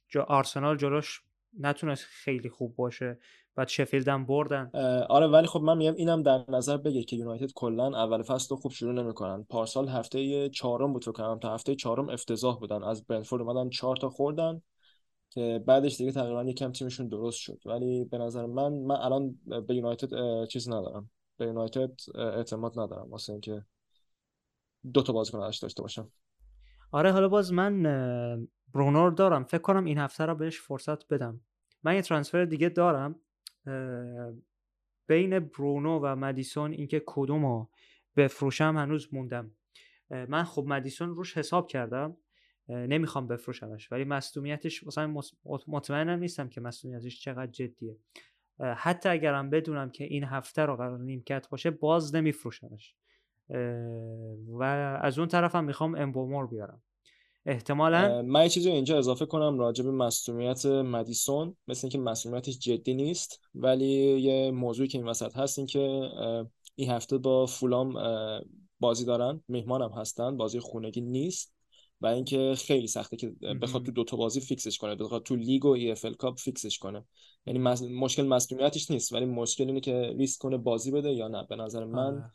[0.08, 1.22] جا آرسنال جلوش
[1.58, 3.18] نتونست خیلی خوب باشه
[3.56, 4.70] بعد شفیلد هم بردن.
[5.08, 8.56] آره ولی خب من میگم اینم در نظر بگیر که یونایتد کلا اول فصل رو
[8.56, 9.44] خوب شروع نمی‌کنن.
[9.44, 12.82] پارسال هفته چهارم بود فکر تا هفته چهارم افتضاح بودن.
[12.82, 14.62] از برنفورد اومدن چهار تا خوردن
[15.30, 17.60] که بعدش دیگه تقریبا یکم تیمشون درست شد.
[17.66, 21.10] ولی به نظر من من الان به یونایتد چیز ندارم.
[21.36, 23.10] به یونایتد اعتماد ندارم.
[23.10, 23.64] واسه اینکه
[24.92, 26.12] دو تا بازیکن داشته باشم.
[26.92, 29.44] آره حالا باز من برونور دارم.
[29.44, 31.40] فکر کنم این هفته رو بهش فرصت بدم.
[31.82, 33.20] من یه ترانسفر دیگه دارم.
[35.06, 37.70] بین برونو و مدیسون اینکه کدوم رو
[38.16, 39.50] بفروشم هنوز موندم.
[40.10, 42.16] من خب مدیسون روش حساب کردم.
[42.68, 43.92] نمی‌خوام بفروشمش.
[43.92, 45.20] ولی مصدومیتش مثلا
[45.66, 47.96] مطمئنم نیستم که مصدومیتش چقدر جدیه.
[48.76, 52.94] حتی اگرم بدونم که این هفته رو قرار نیمکت باشه باز نمیفروشمش.
[54.48, 54.62] و
[55.02, 56.82] از اون طرف هم می‌خوام امبومو رو بیارم.
[57.46, 58.22] احتمالا.
[58.22, 63.40] من یه چیزی اینجا اضافه کنم راجع به مصدومیت مدیسون مثل اینکه مصدومیتش جدی نیست
[63.54, 66.10] ولی یه موضوعی که این وسط هست این که
[66.74, 67.94] این هفته با فولام
[68.80, 71.54] بازی دارن مهمان هم هستن بازی خونگی نیست
[72.00, 73.28] و اینکه خیلی سخته که
[73.62, 77.04] بخواد تو دوتا بازی فیکسش کنه بخواد تو لیگ و EFL Cup فیکسش کنه.
[77.46, 81.46] یعنی مشکل مسئولیتش نیست ولی مشکل اینه که ریسک کنه بازی بده یا نه.
[81.48, 82.30] به نظر من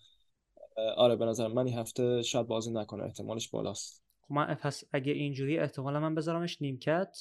[0.97, 4.06] آره به نظر من این هفته شاید بازی نکنه احتمالش بالاست.
[4.27, 7.17] خب من پس اگه اینجوری احتمالا من بذارمش نیمکت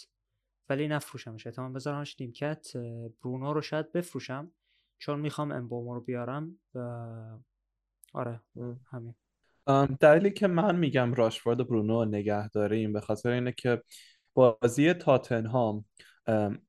[0.68, 1.46] ولی نفروشمش.
[1.46, 2.76] احتمال بذارمش نیمکت
[3.24, 4.52] برونو رو شاید بفروشم
[4.98, 6.78] چون می‌خوام امبومو رو بیارم و
[8.14, 8.40] آره
[8.90, 9.14] همین.
[10.00, 13.82] دلیلی که من میگم راشفورد و برونو نگه داریم به خاطر اینه که
[14.34, 15.84] بازی تاتنهام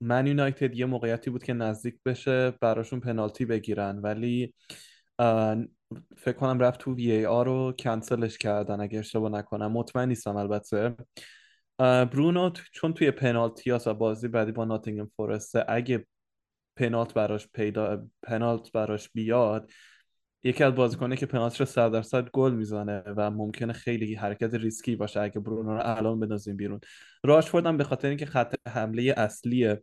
[0.02, 4.00] من یونایتد یه موقعیتی بود که نزدیک بشه براشون پنالتی بگیرن.
[4.00, 4.54] ولی
[6.17, 9.71] فکر کنم رفت تو وی ای آر رو کنسلش کردن اگه اشتباه نکنم.
[9.71, 10.95] مطمئن نیستم البته.
[11.80, 16.06] برونو چون توی پنالتی و بازی بعدی با ناتینگم فورسته اگه
[16.76, 19.71] پنالت براش پیدا پنالت براش بیاد
[20.43, 24.95] یکی از بازیکنه که پنالت رو 100 درصد گل می‌زنه و ممکنه خیلی حرکت ریسکی
[24.95, 26.80] باشه اگه برونو رو الان بندازیم بیرون.
[27.23, 29.76] راشفورد هم به خاطر اینکه خط حمله اصلی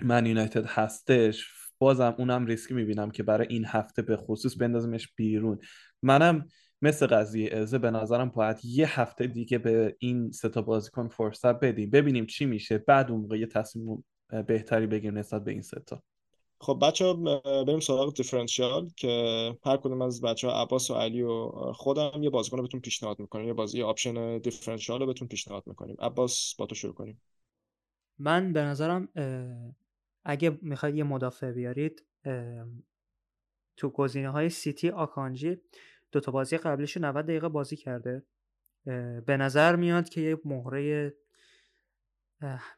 [0.00, 1.48] من یونایتد هستش
[1.84, 5.58] بازم اونم ریسکی می‌بینم که برای این هفته به خصوص بندازمش بیرون.
[6.02, 6.48] منم
[6.82, 11.90] مثل قضیه ازه به نظرم باید یه هفته دیگه به این ستا بازیکن فرصت بدیم.
[11.90, 12.78] ببینیم چی میشه.
[12.78, 14.04] بعد اون موقع یه تصمیم
[14.46, 16.02] بهتری بگیریم نسبت به این ستا
[16.60, 17.14] خب بچه ها
[17.64, 19.08] بریم سراغ differential که
[19.64, 23.20] هر کدوم از بچه ها عباس و علی و خودم یه بازیکن رو بهتون پیشنهاد
[23.20, 23.46] می‌کنیم.
[23.46, 25.96] یه بازی option differential رو بهتون پیشنهاد می‌کنیم.
[25.98, 27.20] عباس با تو شروع کنیم.
[28.18, 29.08] من به نظرم
[30.24, 32.04] اگه می‌خواید یه مدافع بیارید
[33.76, 35.60] تو گزینه های سیتی آکانجی
[36.12, 38.22] دو تا بازی قبلیش 90 دقیقه بازی کرده.
[39.26, 41.14] به نظر میاد که یه مهره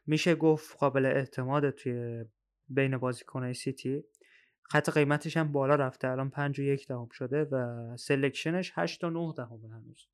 [0.05, 2.25] میشه گفت قابل اعتماد توی
[2.69, 4.03] بین بازیکنهای سیتی.
[4.63, 9.01] خب قیمتش هم بالا رفته الان 5 و یک دهم شده و selection ش 8
[9.01, 10.07] تا 9 دهم هنوز.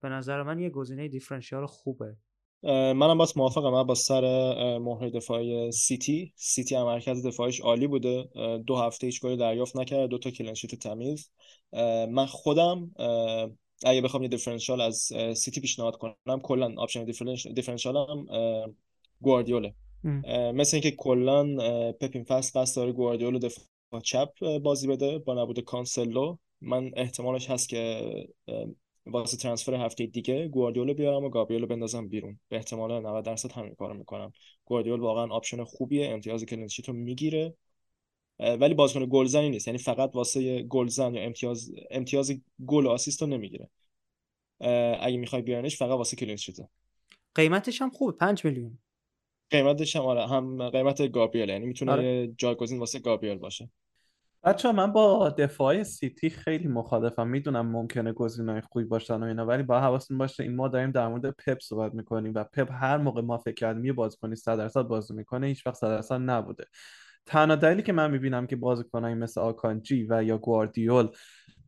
[0.00, 2.16] به نظر من یه گزینه differential خوبه.
[2.64, 4.22] منم باز موافقم من با سر
[4.78, 6.32] مهره دفاعی سیتی.
[6.36, 8.28] سیتی عملکرد دفاعیش عالی بوده.
[8.66, 11.30] دو هفته هیچ گلی دریافت نکرد دو تا clean sheet تمیز.
[12.08, 12.90] من خودم
[13.84, 17.04] اگه بخوام یه differential از سیتی پیشنهاد کنم کلا option
[17.54, 18.26] differential هم
[19.20, 19.74] گواردیوله.
[20.54, 21.56] مثل اینکه کلا
[21.92, 23.64] پپ این فصل قصد داره گواردیولو دفاع
[24.02, 26.36] چپ بازی بده با نبود کانسلو.
[26.60, 28.02] من احتمالش هست که
[29.06, 32.38] واسه transfer هفته دیگه گواردیولو بیارم و گابریلو بندازم بیرون.
[32.48, 34.32] به احتمال 90 درصد همین کارو می‌کنم.
[34.64, 37.54] گواردیول واقعا option خوبیه امتیاز clean sheet رو می‌گیره
[38.38, 39.66] ولی بازیکن گلزنی نیست.
[39.68, 42.32] یعنی فقط واسه گلزن یا امتیاز امتیاز
[42.66, 43.70] گل و assist رو نمی‌گیره.
[45.00, 46.68] اگه می‌خوای بیارنش فقط واسه clean sheet ه
[47.34, 48.78] قیمتش هم خوبه 5 میلیون.
[49.50, 51.48] قیمتش هم آره هم قیمت گابریل.
[51.48, 52.32] یعنی می‌تونه آره.
[52.38, 53.70] جایگزین واسه گابریل باشه.
[54.44, 57.28] بچه من با دفاع سیتی خیلی مخالفم.
[57.28, 61.08] می‌دونم ممکنه گزینه‌های خوبی باشن و اینا ولی با حواستون باشه این ما داریم در
[61.08, 64.82] مورد پپ صحبت می‌کنیم و پپ هر موقع ما فکر کردیم یه بازیکنی 100 درصد
[64.82, 66.64] بازی می‌کنه هیچ وقت 100 درصد نبوده.
[67.26, 71.08] تنها دلیلی که من می‌بینم که بازیکنایی مثل آکانجی و یا گواردیول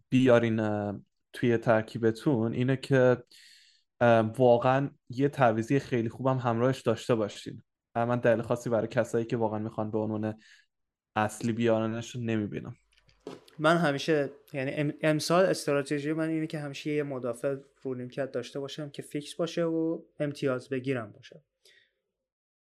[0.09, 0.61] بیارین
[1.33, 3.17] توی ترکیبتون اینه که
[4.37, 7.63] واقعا یه تعویزی خیلی خوبم همراهش داشته باشین.
[7.95, 10.35] من دلیل خاصی برای کسایی که واقعا می‌خوان به عنوان
[11.17, 12.77] اصلی بیارنش نمی‌بینم.
[13.59, 18.91] من همیشه یعنی امسال استراتژی من اینه که همیشه یه مدافع رو نیمکت داشته باشم
[18.91, 21.43] که فیکس باشه و امتیاز بگیرم باشه.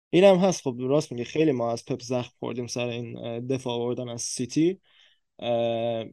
[0.10, 0.62] این هم هست.
[0.62, 4.80] خب راست میگه خیلی ما از پپ زخم خوردیم سر این دفاع آوردن از سیتی.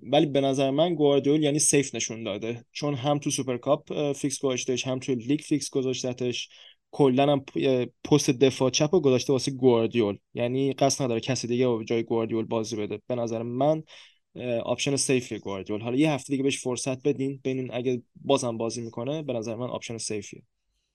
[0.02, 2.64] ولی به نظر من گواردیول یعنی safe نشون داده.
[2.72, 6.48] چون هم تو سوپرکاپ فیکس گذاشتش هم تو لیگ فیکس گذاشتتش
[6.90, 7.44] کلا هم
[8.04, 10.18] پست دفاع چپ رو گذاشته واسه گواردیول.
[10.34, 13.00] یعنی قصد نداره کسی دیگه جای گواردیول بازی بده.
[13.06, 13.82] به نظر من
[14.64, 15.80] option safe ی گواردیول.
[15.80, 17.40] حالا یه هفته دیگه بهش فرصت بدین.
[17.44, 20.42] ببینین اگه بازم بازی می‌کنه به نظر من option safe یه.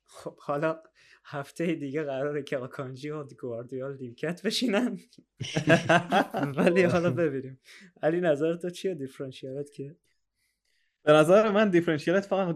[0.06, 0.80] خب حالا
[1.26, 5.00] هفته دیگه قراره که آکانجی و گواردیول نیمکت بشینن.
[6.58, 7.60] ولی حالا ببینیم.
[8.04, 9.96] علی نظر تو چیه؟ differential ت که؟
[11.06, 12.56] به نظر من differential ت فقط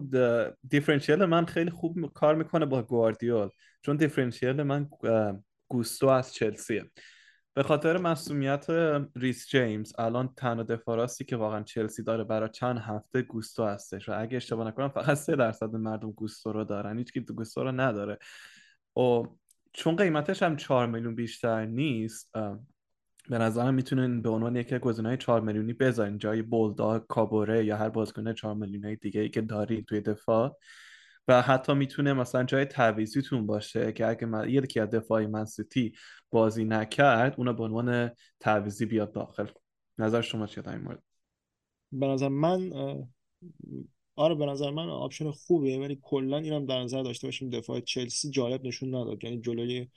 [0.68, 3.48] differential من خیلی خوب کار می‌کنه با گواردیول
[3.82, 4.88] چون differential من
[5.68, 6.90] گوستو از چلسیه.
[7.54, 8.66] به خاطر مصدومیت
[9.16, 14.08] ریس جیمز الان تنها دفاع راستی که واقعا چلسی داره برای چند هفته گوستو هستش.
[14.08, 16.98] و اگه اشتباه نکنم فقط سه درصد مردم گوستو رو دارن.
[16.98, 18.18] هیچ کی گوستو رو نداره.
[18.96, 19.22] و
[19.72, 22.30] چون قیمتش هم 4 میلیون بیشتر نیست
[23.28, 27.76] به نظرم می‌تونین به عنوان یکی از گزینه‌های 4 میلیونی بذارین جای بالداک کابوره یا
[27.76, 30.56] هر بازیکن 4 میلیونی دیگه ای که دارین توی دفاع.
[31.28, 35.92] و حتی می‌تونه مثلا جای تعویضیتون باشه که اگه من یکی از دفاعای من سیتی
[36.30, 39.46] بازی نکرد اونو به عنوان تعویضی بیاد داخل.
[39.98, 41.02] نظر شما چیه در این مورد؟
[41.92, 42.72] به نظر من
[44.16, 48.30] آره به نظر من option خوبیه ولی کلا اینم در نظر داشته باشیم دفاع چلسی
[48.30, 49.24] جالب نشون نداد.
[49.24, 49.88] یعنی جلوی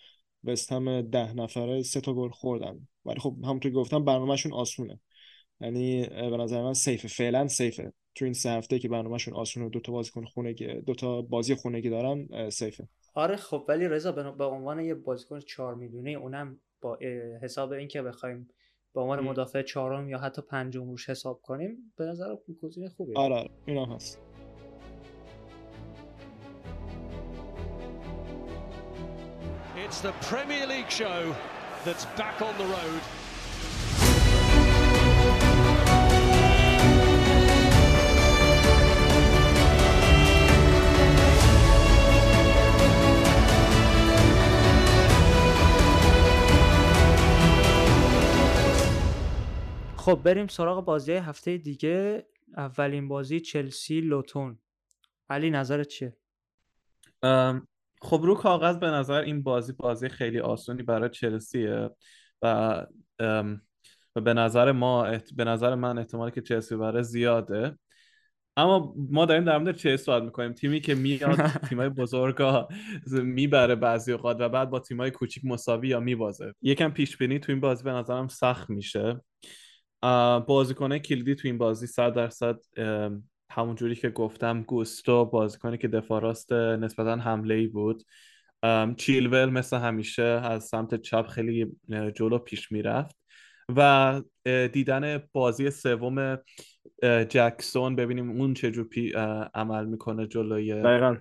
[0.44, 2.88] وستهم ده نفره سه تا گل خوردن.
[3.06, 5.00] ولی خب همونطور که گفتم برنامهشون آسونه.
[5.62, 7.08] یعنی به نظر من safe ه.
[7.08, 7.94] فعلا safe ه.
[8.16, 11.90] تو این سه هفته که برنامهشون آسونه دو تا بازیکن خونگی دو تا بازی خونگی
[11.90, 12.88] دارن safe ه.
[13.14, 16.98] آره خب ولی رضا به عنوان یه بازیکن 4 میلیونی اونم با
[17.42, 18.50] حساب اینکه بخوایم
[18.94, 23.36] به عنوان مدافع چهارم یا حتی پنجم روش حساب کنیم به نظر گزینه خوبیه آره,
[23.36, 23.50] آره.
[23.66, 24.23] اینا هست.
[29.94, 31.22] It's the Premier League show
[31.86, 33.02] that's back on the road.
[49.98, 52.26] خب بریم سراغ بازی هفته دیگه.
[52.58, 54.60] اولین بازی چلسی لوتون.
[55.30, 56.18] علی نظرت چیه؟
[58.04, 61.90] خب رو کاغذ به نظر این بازی بازی خیلی آسونی برای چلسیه
[62.42, 62.86] و
[64.16, 67.78] و به نظر ما به نظر من احتمالی که چلسی برای زیاده.
[68.58, 70.54] اما ما داریم در مورد چه صحبت می‌کنیم.
[70.54, 71.36] تیمی که میاد
[71.70, 72.68] تیمای بزرگا
[73.12, 76.54] می‌بره بعضی اوقات و بعد با تیمای کوچیک مساوی یا میبازه.
[76.62, 79.22] یکم پیش بینی تو این بازی به نظرم سخت میشه.
[80.48, 82.60] بازیکنه کلیدی تو این بازی صد درصد
[83.54, 88.04] همون جوری که گفتم گوستو بازیکنی که دفاع راست نسبتا حمله ای بود
[88.98, 91.68] چیلول مثل همیشه از سمت چپ خیلی
[92.16, 93.16] جلو پیش می‌رفت
[93.76, 94.22] و
[94.74, 96.38] دیدن بازی سوم
[97.30, 98.88] جکسون ببینیم اون چجور
[99.54, 101.18] عمل می‌کنه جلوی دقیقا.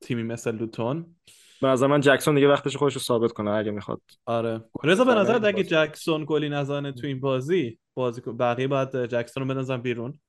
[0.00, 1.16] تیمی مثل لوتون.
[1.62, 4.00] به نظر من جکسون دیگه وقتش خودش رو ثابت کنه اگه می‌خواد.
[4.26, 4.64] آره.
[4.84, 9.48] رضا به نظر اگه جکسون گلی نزنه تو این بازی بازی بقیه باید جکسون رو
[9.48, 10.20] بنازن بیرون؟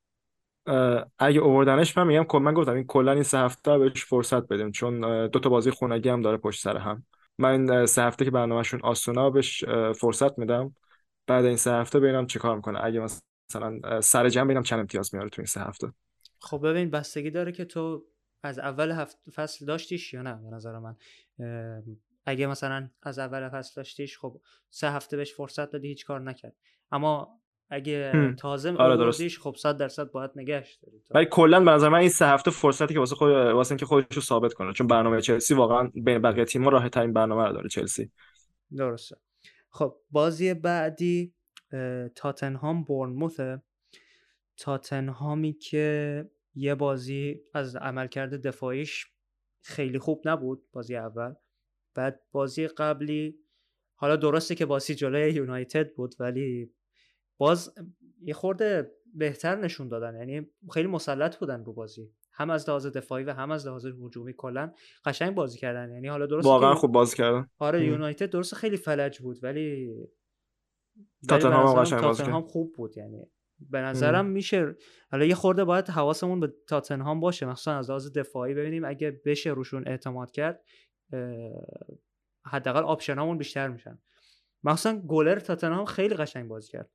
[1.19, 5.27] اگه اووردنش من میگم من گفتم این کلا این سه هفته بهش فرصت بدیم چون
[5.27, 7.05] دو تا بازی خونگی هم داره پشت سر هم.
[7.37, 10.75] من سه هفته که برنامهشون آسونا بهش فرصت میدم.
[11.27, 12.79] بعد این سه هفته ببینم چیکار می‌کنه.
[12.83, 15.93] اگه مثلا سر جمع ببینم چند امتیاز میاره تو این سه هفته.
[16.39, 18.05] خب ببین بستگی داره که تو
[18.43, 20.95] از اول هفت فصل داشتیش یا نه به نظر من.
[22.25, 26.55] اگه مثلا از اول فصل داشتیش خب سه هفته بهش فرصت دادی هیچ کار نکرد.
[26.91, 27.38] اما
[27.69, 31.01] اگه تازه آره خب 100 درصد باید نگهش داری.
[31.11, 34.15] ولی کلا به نظر من این سه هفته فرصتی که واسه خود واسه اینکه خودش
[34.15, 34.73] رو ثابت کنه.
[34.73, 38.11] چون برنامه چلسی واقعا بین بقیه تیم‌ها راه ترین برنامه رو داره چلسی.
[38.77, 39.15] درسته.
[39.69, 41.33] خب بازی بعدی
[42.15, 43.61] تاتنهام بورنموثه.
[44.57, 49.07] تاتنهامی که یه بازی از عملکرد دفاعیش
[49.61, 51.33] خیلی خوب نبود بازی اول.
[51.95, 53.39] بعد بازی قبلی
[53.95, 56.71] حالا درسته که بازی جلوی یونایتد بود ولی
[57.39, 57.73] باز
[58.21, 60.15] یه خورده بهتر نشون دادن.
[60.15, 62.13] یعنی خیلی مسلط بودن رو بازی.
[62.33, 64.71] هم از لحاظ دفاعی و هم از لحاظ هجومی کلا
[65.05, 65.91] قشنگ بازی کردن.
[65.93, 67.49] یعنی حالا درست واقعا خوب بازی کردن.
[67.57, 69.93] آره یونایتد درست خیلی فلج بود ولی
[71.29, 72.43] تاتنهام قشنگ بازی کرد.
[72.43, 72.97] خوب بود.
[72.97, 73.25] یعنی
[73.59, 74.75] به نظرم میشه
[75.11, 77.45] حالا یه خورده باید حواسمون به تاتنهام باشه.
[77.45, 80.63] مخصوصا از لحاظ دفاعی ببینیم اگه بشه روشون اعتماد کرد
[82.45, 83.99] حداقل آپشنامون بیشتر میشن.
[84.63, 86.89] مخصوصا گلر تاتنهام خیلی قشنگ بازی کرد.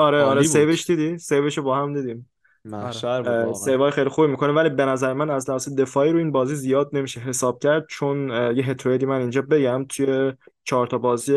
[0.00, 2.30] آره آره سیوش دیدی؟ سیوش رو با هم دیدیم.
[2.64, 6.32] محشر بود سیوای خیلی خوبی می‌کنه ولی به نظر من از لحاظ دفاعی رو این
[6.32, 10.32] بازی زیاد نمیشه حساب کرد چون یه هتریدی من اینجا بگم توی
[10.64, 11.34] چهار تا بازی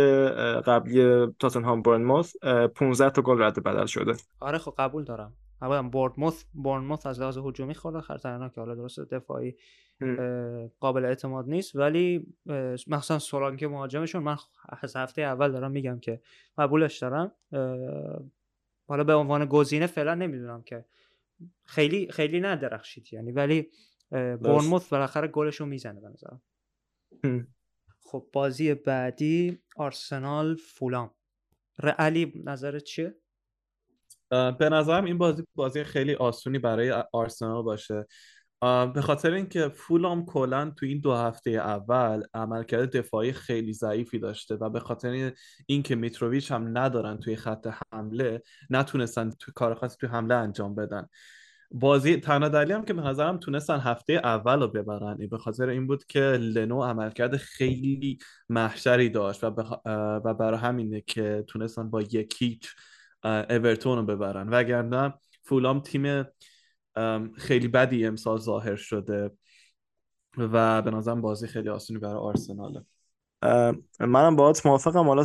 [0.66, 2.36] قبلی تاتنهام برنموث
[2.76, 4.14] 15 تا گل رد بدل شده.
[4.40, 5.34] آره خب قبول دارم.
[5.62, 8.62] اولا بورنموث بورنموث از لحاظ هجومی خود خطرناکه.
[8.62, 9.56] حالا درست دفاعی
[10.80, 12.26] قابل اعتماد نیست ولی
[12.88, 14.38] مخصوصا سولانکه مهاجمشون من
[14.82, 16.20] از هفته اول دارم میگم که
[16.58, 17.32] قبولش دارم.
[18.88, 20.86] حالا به عنوان گزینه فعلا نمی‌دونم که.
[21.64, 23.70] خیلی خیلی ندرخشید یعنی ولی
[24.12, 26.42] بورنموث بالاخره گلشو می‌زنه به نظرم.
[28.06, 31.12] خب بازی بعدی آرسنال فولام.
[31.98, 33.16] علی نظرت چیه؟
[34.30, 38.06] به نظرم این بازی بازی خیلی آسونی برای آرسنال باشه.
[38.94, 44.56] به خاطر اینکه فولام کلا تو این دو هفته اول عملکرد دفاعی خیلی ضعیفی داشته
[44.56, 45.34] و به خاطر
[45.66, 51.08] اینکه میتروویچ هم ندارن توی خط حمله نتونستن تو کار خاصی توی حمله انجام بدن.
[51.72, 55.88] بازی تنها دلیلی هم که به نظرم تونستن هفته اول رو ببرن به خاطر این
[55.88, 58.18] بود که لنو عملکرد خیلی
[58.50, 59.54] محشری داشت و,
[60.26, 62.70] و برای همینه که تونستن با یکیچ
[63.24, 64.50] اورتون رو ببرن.
[64.50, 66.26] وگرنه فولام تیم
[67.38, 69.32] خیلی بدی امسال ظاهر شده
[70.38, 72.86] و به نظرم بازی خیلی آسونی برای آرسناله.
[74.00, 75.08] منم باهات موافقم.
[75.08, 75.24] حالا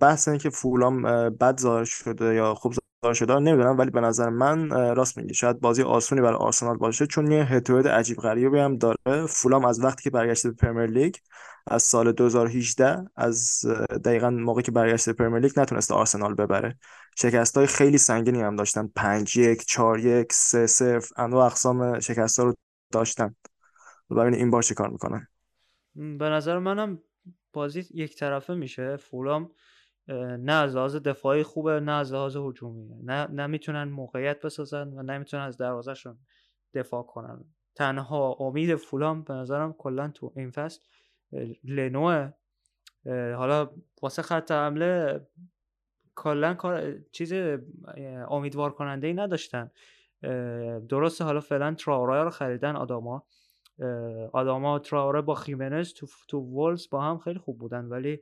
[0.00, 2.74] بحث اینه که فولام بد ظاهر شده یا خوب
[3.12, 5.34] شده نمی‌دونم ولی به نظر من راست میگی.
[5.34, 9.26] شاید بازی آسونی برای آرسنال باشه چون یه هتروید عجیب غریبی هم داره.
[9.28, 11.14] فولام از وقتی که برگشته به پرمیر لیگ
[11.66, 13.60] از سال 2018 از
[14.04, 16.78] دقیقا موقعی که برگشته پرمیر لیگ نتونسته آرسنال ببره.
[17.16, 18.86] شکست های خیلی سنگینی هم داشتن.
[18.96, 22.54] 5 1 4 1 3 0 انواع اقسام شکست ها رو
[22.92, 23.34] داشتن.
[24.10, 25.26] ببینید این بار چه کار می‌کنن
[25.94, 26.98] به نظر منم
[27.52, 28.96] بازی یک طرفه میشه.
[28.96, 29.50] فولام
[30.08, 33.02] نه از لحاظ دفاعی خوبه نه از لحاظ هجومی.
[33.02, 36.18] نه نمی‌تونن موقعیت بسازن و نمی‌تونن از دروازهشون
[36.74, 37.44] دفاع کنن.
[37.74, 40.80] تنها امید فولام به نظرم کلا تو این فصل
[41.64, 42.32] لنوه.
[43.36, 43.70] حالا
[44.02, 45.26] واسه خط حمله
[46.14, 47.32] کلا کار چیز
[48.28, 49.70] امیدوار کننده ای نداشتن.
[50.88, 53.26] درسته حالا فعلا تراوره رو خریدن آداما.
[54.32, 58.20] آداما تراوره با خیمنز تو تو وولز با هم خیلی خوب بودن ولی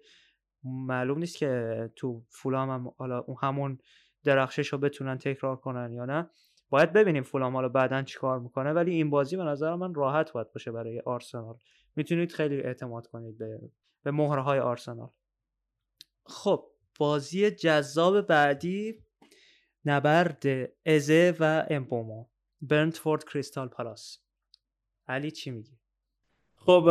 [0.65, 3.79] معلوم نیست که تو فولام هم حالا اون همون
[4.25, 6.31] درخشش رو بتونن تکرار کنن یا نه.
[6.71, 10.53] باید ببینیم فولام حالا بعدا چیکار می‌کنه ولی این بازی به نظر من راحت باید
[10.53, 11.59] باشه برای آرسنال.
[11.97, 13.71] می‌تونید خیلی اعتماد کنید به
[14.03, 15.11] به مهره های آرسنال.
[16.27, 19.05] خب بازی جذاب بعدی
[19.85, 20.43] نبرد
[20.87, 22.27] ازه و امبومو
[22.61, 24.19] برنتفورد کریستال پالاس.
[25.09, 25.82] علی چی میگی؟
[26.67, 26.89] خب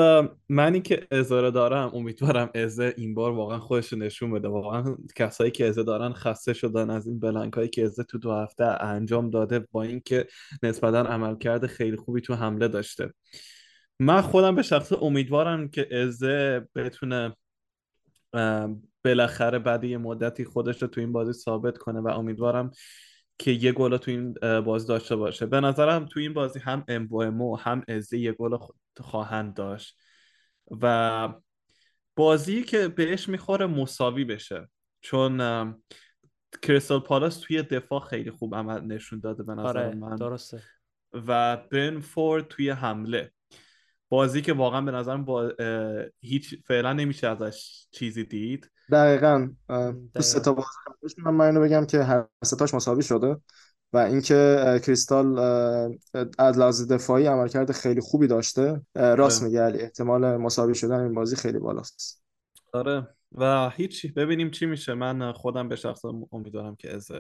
[0.50, 4.48] منی که ازاره دارم امیدوارم ازه این بار واقعا خودش نشون بده.
[4.48, 8.34] واقعا کسایی که ازه دارن خسته شدن از این بلنک هایی که ازه تو دو
[8.34, 10.28] هفته انجام داده با اینکه
[10.64, 13.14] نسبتا عملکرد خیلی خوبی تو حمله داشته.
[14.00, 17.36] من خودم به شخص امیدوارم که ازه بتونه
[19.06, 22.72] بالاخره بعد یه مدتی خودش رو تو این بازی ثابت کنه و امیدوارم
[23.42, 25.46] که یه گل تو این بازی داشته باشه.
[25.46, 28.58] به نظرم تو این بازی هم امبومو هم ازه یه گل
[28.98, 29.98] خواهند داشت.
[30.82, 31.34] و
[32.16, 34.70] بازی که بهش می‌خوره مساوی بشه.
[35.02, 35.42] چون
[36.62, 40.16] کریستال پالاس توی دفاع خیلی خوب عمل نشون داده به نظر آره من.
[40.16, 40.64] درسته.
[41.14, 43.32] و برنفورد توی حمله.
[44.12, 45.54] بازی که واقعا به نظرم با
[46.20, 48.72] هیچ فعلا نمیشه ازش چیزی دید.
[48.92, 49.50] دقیقا.
[50.14, 50.22] تو.
[50.22, 53.38] سه تا بازی من من اینو بگم که هر سه تاش مساوی شده
[53.94, 55.40] و اینکه کریستال
[56.38, 59.48] از لحاظ دفاعی عملکرد خیلی خوبی داشته راست آره.
[59.48, 59.80] میگه علی.
[59.80, 62.24] احتمال مساوی شدن این بازی خیلی بالاست.
[62.74, 63.08] آره.
[63.32, 64.94] و هیچی ببینیم چی میشه.
[64.94, 66.02] من خودم به شخص
[66.32, 67.12] امیدوارم که از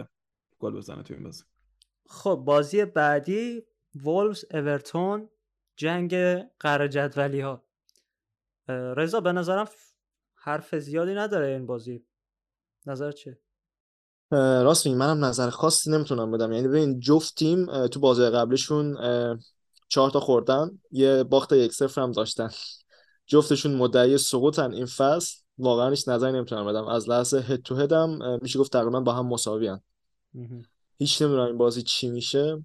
[0.59, 1.43] گل بزنه توی این بازی.
[2.07, 3.63] خب بازی بعدی
[3.95, 5.29] وولفز اورتون
[5.81, 6.15] جنگ
[6.59, 7.63] قره جدولی ها
[8.67, 9.67] رضا به نظرم
[10.35, 12.05] حرف زیادی نداره این بازی.
[12.85, 13.39] نظر چیه؟
[14.31, 14.97] اه، راست میگی.
[14.97, 16.51] منم نظر خاصی نمی‌تونم بدم.
[16.51, 18.97] یعنی ببین جفت تیم تو بازی قبلشون
[19.87, 22.49] چهار تا خوردن یه باخت یک صفر هم داشتن.
[23.25, 25.41] جفتشون مدعی سقوطن این فصل.
[25.57, 26.85] واقعا هیچ نظری نمی‌تونم بدم.
[26.85, 29.77] از لحاظ هد تو هدم میشه گفت تقریبا با هم مساوی.
[30.97, 32.63] هیچ نمی‌دونم این بازی چی میشه.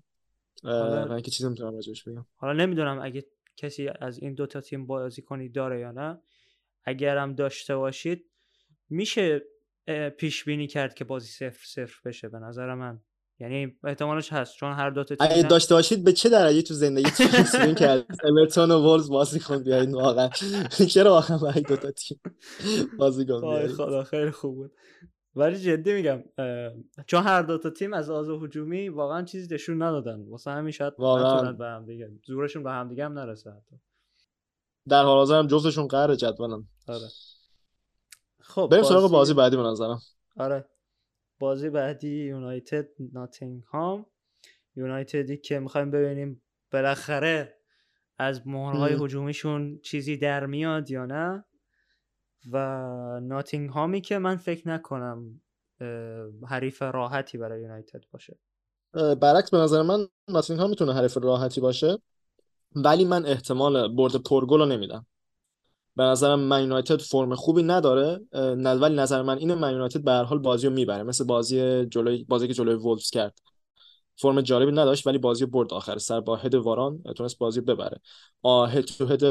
[0.63, 2.27] حالا- و اینکه چیزی نمی‌تونم راجعش بگم.
[2.37, 3.25] حالا نمی‌دونم اگه
[3.57, 6.21] کسی از این دوتا تیم بازی کنی داره یا نه.
[6.85, 8.25] اگرم داشته باشید
[8.91, 9.43] میشه
[10.19, 13.01] پیش بینی کرد که بازی صفر صفر بشه به نظر من.
[13.39, 17.57] یعنی احتمالش هست چون هر دوتا تیم اگه داشته باشید به چه درجه تو پیش
[17.57, 20.29] بینی کرد اورتون و وولز بازی کن بیاین واقعا؟
[20.95, 22.21] چرا واقعا برای دو تا تیم
[22.99, 24.73] بازی کن خدا خیلی خوب بود.
[25.37, 26.23] ولی جدی میگم
[27.07, 30.29] چون هر دوتا تیم از آز هجومی واقعا چیزی نشون ندادن.
[30.29, 31.53] واسه همین شاید واقعاً.
[31.53, 33.77] به هم دیگه زورشون به هم دیگه هم نرسه حتی.
[34.89, 36.65] در حال حاضر هم جفتشون قهر جدولن.
[36.89, 37.09] آره.
[38.41, 40.01] خب بریم سراغ بازی بعدی به نظرم.
[40.37, 40.65] آره.
[41.39, 44.07] بازی بعدی یونایتد ناتینگهام.
[44.77, 47.57] یونایتدی که می‌خوایم ببینیم بالاخره
[48.19, 49.05] از مهرهای.
[49.05, 51.45] هجومیشون چیزی در میاد یا نه.
[52.53, 55.41] و ناتینگهامی که من فکر نکنم
[56.49, 58.39] حریف راحتی برای یونایتد باشه.
[59.21, 61.99] برعکس به نظر من ناتینگهام می‌تونه حریف راحتی باشه
[62.77, 65.07] ولی من احتمال برد پرگل رو نمیدم.
[65.97, 68.21] به نظرم من یونایتد فرم خوبی نداره
[68.65, 71.03] ولی نظر من اینه من یونایتد به هر حال بازی رو می‌بره.
[71.03, 73.39] مثل بازی جلوی بازی که جلوی وولفز کرد.
[74.17, 78.01] فرم جالبی نداشت ولی بازی برد آخر سر با هد واران تونست بازی ببره.
[78.45, 79.23] هد تو هد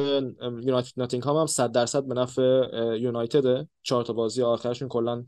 [0.42, 2.42] یونایتد ناتینگهام هم 100 درصد به نفع
[2.74, 3.68] اه، یونایتده.
[3.84, 5.26] چهار تا بازی آخرشون کلا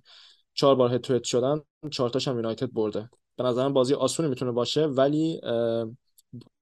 [0.53, 3.10] چهار بار هد تو هد شدن چهار تاش هم یونایتد برده.
[3.36, 5.41] به نظرم بازی آسونی می‌تونه باشه ولی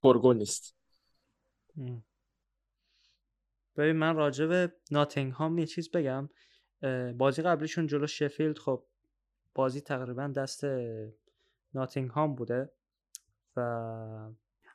[0.04, 0.76] پرگل نیست.
[3.78, 6.30] ببین من راجع به ناتینگهام یه چیز بگم.
[7.18, 8.84] بازی قبلیشون جلو شفیلد خب
[9.56, 10.66] بازی تقریبا دست
[11.74, 12.70] ناتینگهام بوده.
[13.58, 13.60] و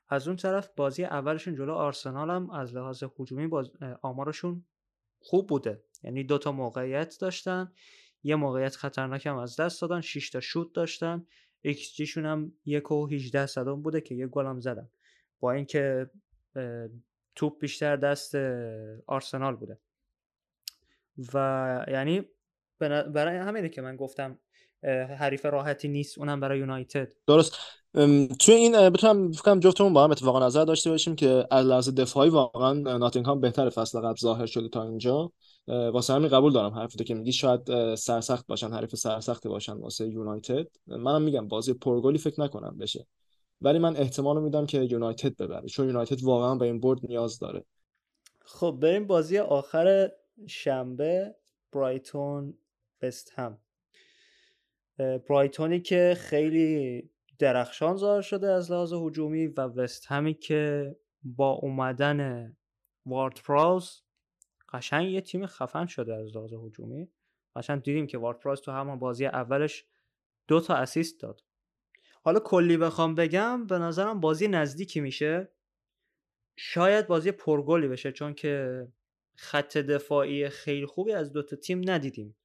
[0.08, 3.70] از اون طرف بازی اولشون جلو آرسنال هم از لحاظ هجومی باز...
[4.02, 4.64] آمارشون
[5.20, 5.82] خوب بوده.
[6.02, 7.72] یعنی دو تا موقعیت داشتن
[8.22, 11.26] یه موقعیت خطرناک هم از دست دادن 6 تا شوت داشتن.
[11.62, 14.88] ایکس جی شون هم یک و 18 صدم بوده که یه گل هم زدن.
[15.40, 16.10] با اینکه
[17.34, 18.34] توپ بیشتر دست
[19.06, 19.78] آرسنال بوده.
[21.34, 22.28] و یعنی
[22.78, 24.38] برای همینه که من گفتم
[25.18, 27.12] حریف راحتی نیست اونم برای یونایتد.
[27.26, 27.79] درست.
[27.94, 31.66] ام، توی این بتونم فکر کنم جفتمون با هم اتفاق نظر داشته باشیم که از
[31.66, 35.32] لحاظ دفاعی واقعا ناتینگهام بهتر فصل قبل ظاهر شده تا اینجا.
[35.66, 40.66] واسه همین قبول دارم حرفی که میگی شاید سرسخت باشن حریف سرسختی باشن واسه یونایتد.
[40.86, 43.06] منم میگم بازی پرگلی فکر نکنم بشه.
[43.60, 47.38] ولی من احتمال رو میدم که یونایتد ببره چون یونایتد واقعا به این برد نیاز
[47.38, 47.64] داره.
[48.44, 50.10] خب بریم بازی آخر
[50.46, 51.34] شنبه
[51.72, 52.54] برایتون
[53.02, 53.58] وست هم.
[54.98, 57.10] برایتونی که خیلی
[57.40, 62.50] درخشان ظاهر شده از لحاظ هجومی و وست همی که با اومدن
[63.06, 64.02] وارد پراوز
[64.72, 67.08] قشنگ یه تیم خفن شده از لحاظ هجومی.
[67.56, 69.86] قشنگ دیدیم که وارد پراوز تو همون بازی اولش
[70.48, 71.44] دو تا اسیست داد.
[72.22, 75.52] حالا کلی بخوام بگم به نظرم بازی نزدیکی میشه.
[76.56, 78.86] شاید بازی پرگلی بشه چون که
[79.34, 82.36] خط دفاعی خیلی خوبی از دوتا تیم ندیدیم.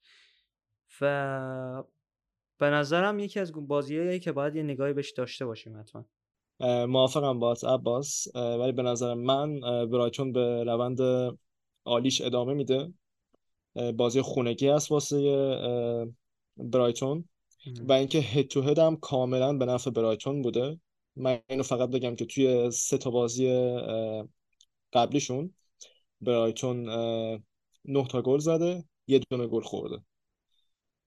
[1.01, 1.83] و
[2.57, 6.05] به نظرم یکی از بازیهایی که باید یه نگاهی بهش داشته باشیم حتما.
[6.85, 8.27] موافقم باهات عباس.
[8.35, 10.99] ولی به نظر من برایتون به روند
[11.85, 12.93] عالیش ادامه میده.
[13.95, 15.17] بازی خونگی است واسه
[16.57, 17.29] برایتون.
[17.87, 20.79] و اینکه هد تو هد هم کاملا به نفع برایتون بوده.
[21.15, 23.69] من اینو فقط بگم که توی سه تا بازی
[24.93, 25.53] قبلیشون
[26.21, 26.89] برایتون
[27.85, 30.03] نه تا گل زده یه دونه گل خورده.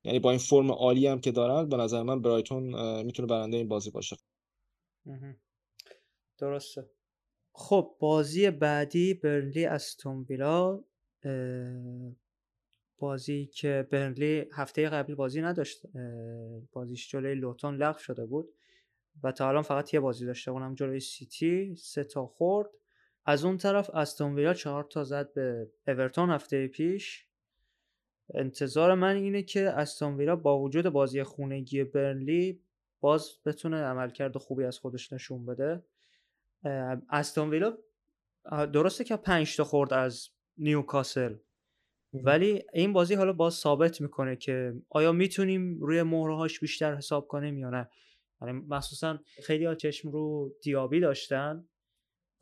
[0.08, 2.62] یعنی با این فرم عالی هم که دارن به نظر من برایتون
[3.02, 4.16] می‌تونه برنده این بازی باشه.
[6.38, 6.90] درسته.
[7.52, 10.84] خب بازی بعدی برنلی استون ویلا
[12.98, 15.82] بازی که برنلی هفته قبل بازی نداشت
[16.72, 18.48] بازیش جلوی لوتون لغو شده بود
[19.22, 22.70] و تا الان فقط یه بازی داشته اونم جلوی سیتی سه تا خورد.
[23.24, 27.27] از اون طرف استون ویلا چهار تا زد به اورتون هفته پیش.
[28.34, 32.60] انتظار من اینه که استون ویلا با وجود بازی خونگی برنلی
[33.00, 35.82] باز بتونه عملکرد خوبی از خودش نشون بده.
[37.10, 37.78] استون ویلا
[38.72, 41.36] درسته که پنج تا خورد از نیوکاسل
[42.12, 47.58] ولی این بازی حالا باز ثابت می‌کنه که آیا می‌تونیم روی مهرهاش بیشتر حساب کنیم
[47.58, 47.88] یا نه.
[48.42, 51.68] یعنی مخصوصا خیلی ها چشم رو دیابی داشتن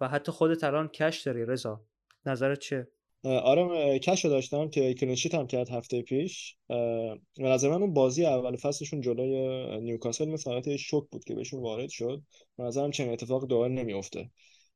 [0.00, 1.84] و حتی خودت الان کش داری رضا.
[2.26, 2.88] نظرت چه
[3.24, 6.56] آره کش رو داشتم که کلینشیت هم کرد هفته پیش.
[6.68, 11.60] به نظر من اون بازی اول فصلشون جلوی نیوکاسل مثل حالت شوک بود که بهشون
[11.60, 12.22] وارد شد.
[12.56, 14.30] به نظرم چنین اتفاق دوباره نمیافته.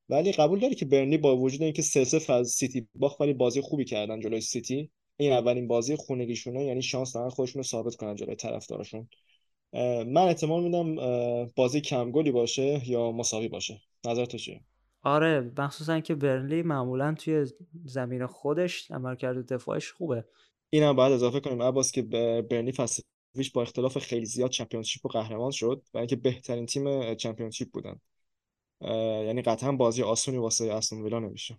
[0.09, 3.61] ولی قبول داری که برنی با وجود اینکه سه سه از سیتی باخت ولی بازی
[3.61, 4.91] خوبی کردن جلوی سیتی.
[5.16, 9.09] این اولین بازی خونگیشونه یعنی شانس دارن خودشون رو ثابت کنن جلوی طرفدارشون.
[10.07, 10.97] من احتمال میدم
[11.57, 13.80] بازی کم گلی باشه یا مساوی باشه.
[14.07, 14.61] نظر تو چیه؟
[15.03, 17.46] آره مخصوصا که برنلی معمولا توی
[17.84, 20.24] زمین خودش عملکرد دفاعش خوبه.
[20.70, 22.03] اینم بعد اضافه کنیم عباس که
[22.51, 23.03] برنلی فصل
[23.55, 28.01] با اختلاف خیلی زیاد Championship و قهرمان شد و اینکه بهترین تیم Championship بودن.
[29.26, 31.59] یعنی قطعا بازی آسونی واسه استون ویلا نمیشه.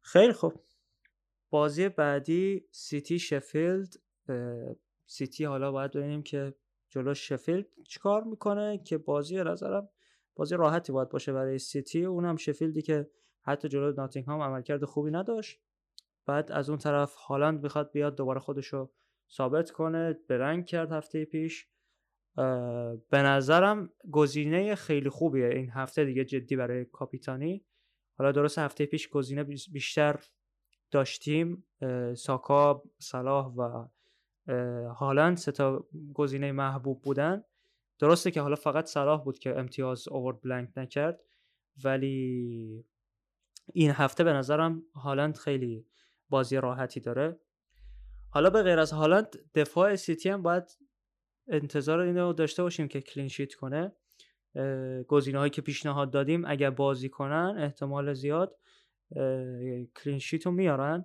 [0.00, 0.52] خیلی خوب.
[1.50, 3.96] بازی بعدی سیتی شفیلد.
[5.06, 6.54] سیتی حالا باید ببینیم که
[6.88, 9.88] جلو شفیلد چیکار می‌کنه که بازی نظرم
[10.34, 12.04] بازی راحتی باید باشه برای سیتی.
[12.04, 13.10] اونم شفیلدی که
[13.42, 15.60] حتی جلو ناتینگهام عملکرد خوبی نداشت.
[16.26, 18.90] بعد از اون طرف هالند می‌خواد بیاد دوباره خودشو
[19.30, 20.18] ثابت کنه.
[20.28, 21.68] برنگ کرد هفته پیش.
[23.10, 27.64] به نظرم گزینه خیلی خوبیه این هفته دیگه جدی برای کاپیتانی.
[28.18, 30.20] حالا درست هفته پیش گزینه بیشتر
[30.90, 31.64] داشتیم.
[32.16, 33.86] ساکا صلاح و
[34.88, 37.44] هالند سه تا گزینه محبوب بودن.
[38.02, 41.20] درسته که حالا فقط صلاح بود که امتیاز اوورد بلنک نکرد
[41.84, 42.84] ولی
[43.72, 45.86] این هفته به نظرم هالند خیلی
[46.28, 47.40] بازی راحتی داره.
[48.28, 50.78] حالا به غیر از هالند دفاع سیتی هم باید
[51.48, 53.92] انتظار اینو داشته باشیم که کلین شیت کنه.
[55.08, 58.58] گزینه هایی که پیشنهاد دادیم اگر بازی کنن احتمال زیاد
[60.02, 61.04] کلین شیت رو میارن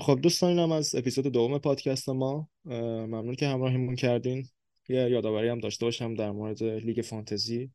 [0.00, 2.48] خب دوستان اینم از اپیزود دوم پادکست ما.
[2.64, 4.48] ممنون که همراهیمون کردین.
[4.88, 7.70] یه یادآوری هم داشته باشم در مورد لیگ فانتزی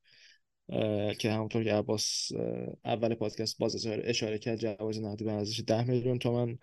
[1.19, 2.31] که همونطور که عباس
[2.85, 6.57] اول پادکست باز اشاره کرد جوایز نقدی به ارزش 10 میلیون تومن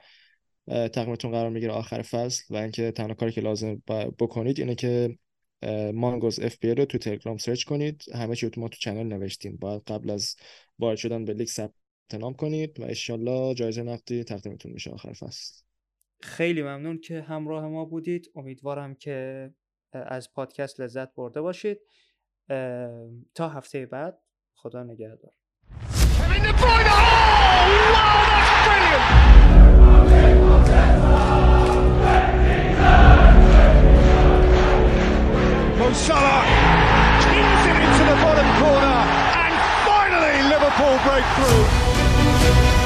[0.67, 3.83] تقدیمتون قرار می‌گیره آخر فصل و اینکه تنها کاری که لازم
[4.19, 5.19] بکنید اینه که
[5.95, 8.05] Mongoose FP رو تو تلگرام search کنید.
[8.15, 9.57] همه چی ما تو channel نوشتیم.
[9.57, 10.37] باید قبل از
[10.79, 11.75] وارد شدن به لیگ ثبت
[12.21, 15.63] نام کنید و انشالله جایزه نقدی تقدیمتون میشه آخر فصل.
[16.21, 18.31] خیلی ممنون که همراه ما بودید.
[18.35, 19.51] امیدوارم که
[19.95, 21.79] از پادکست لذت برده باشید.
[23.35, 24.19] تا هفته بعد
[24.55, 25.33] خدا نگهدار.
[41.05, 42.84] Break through.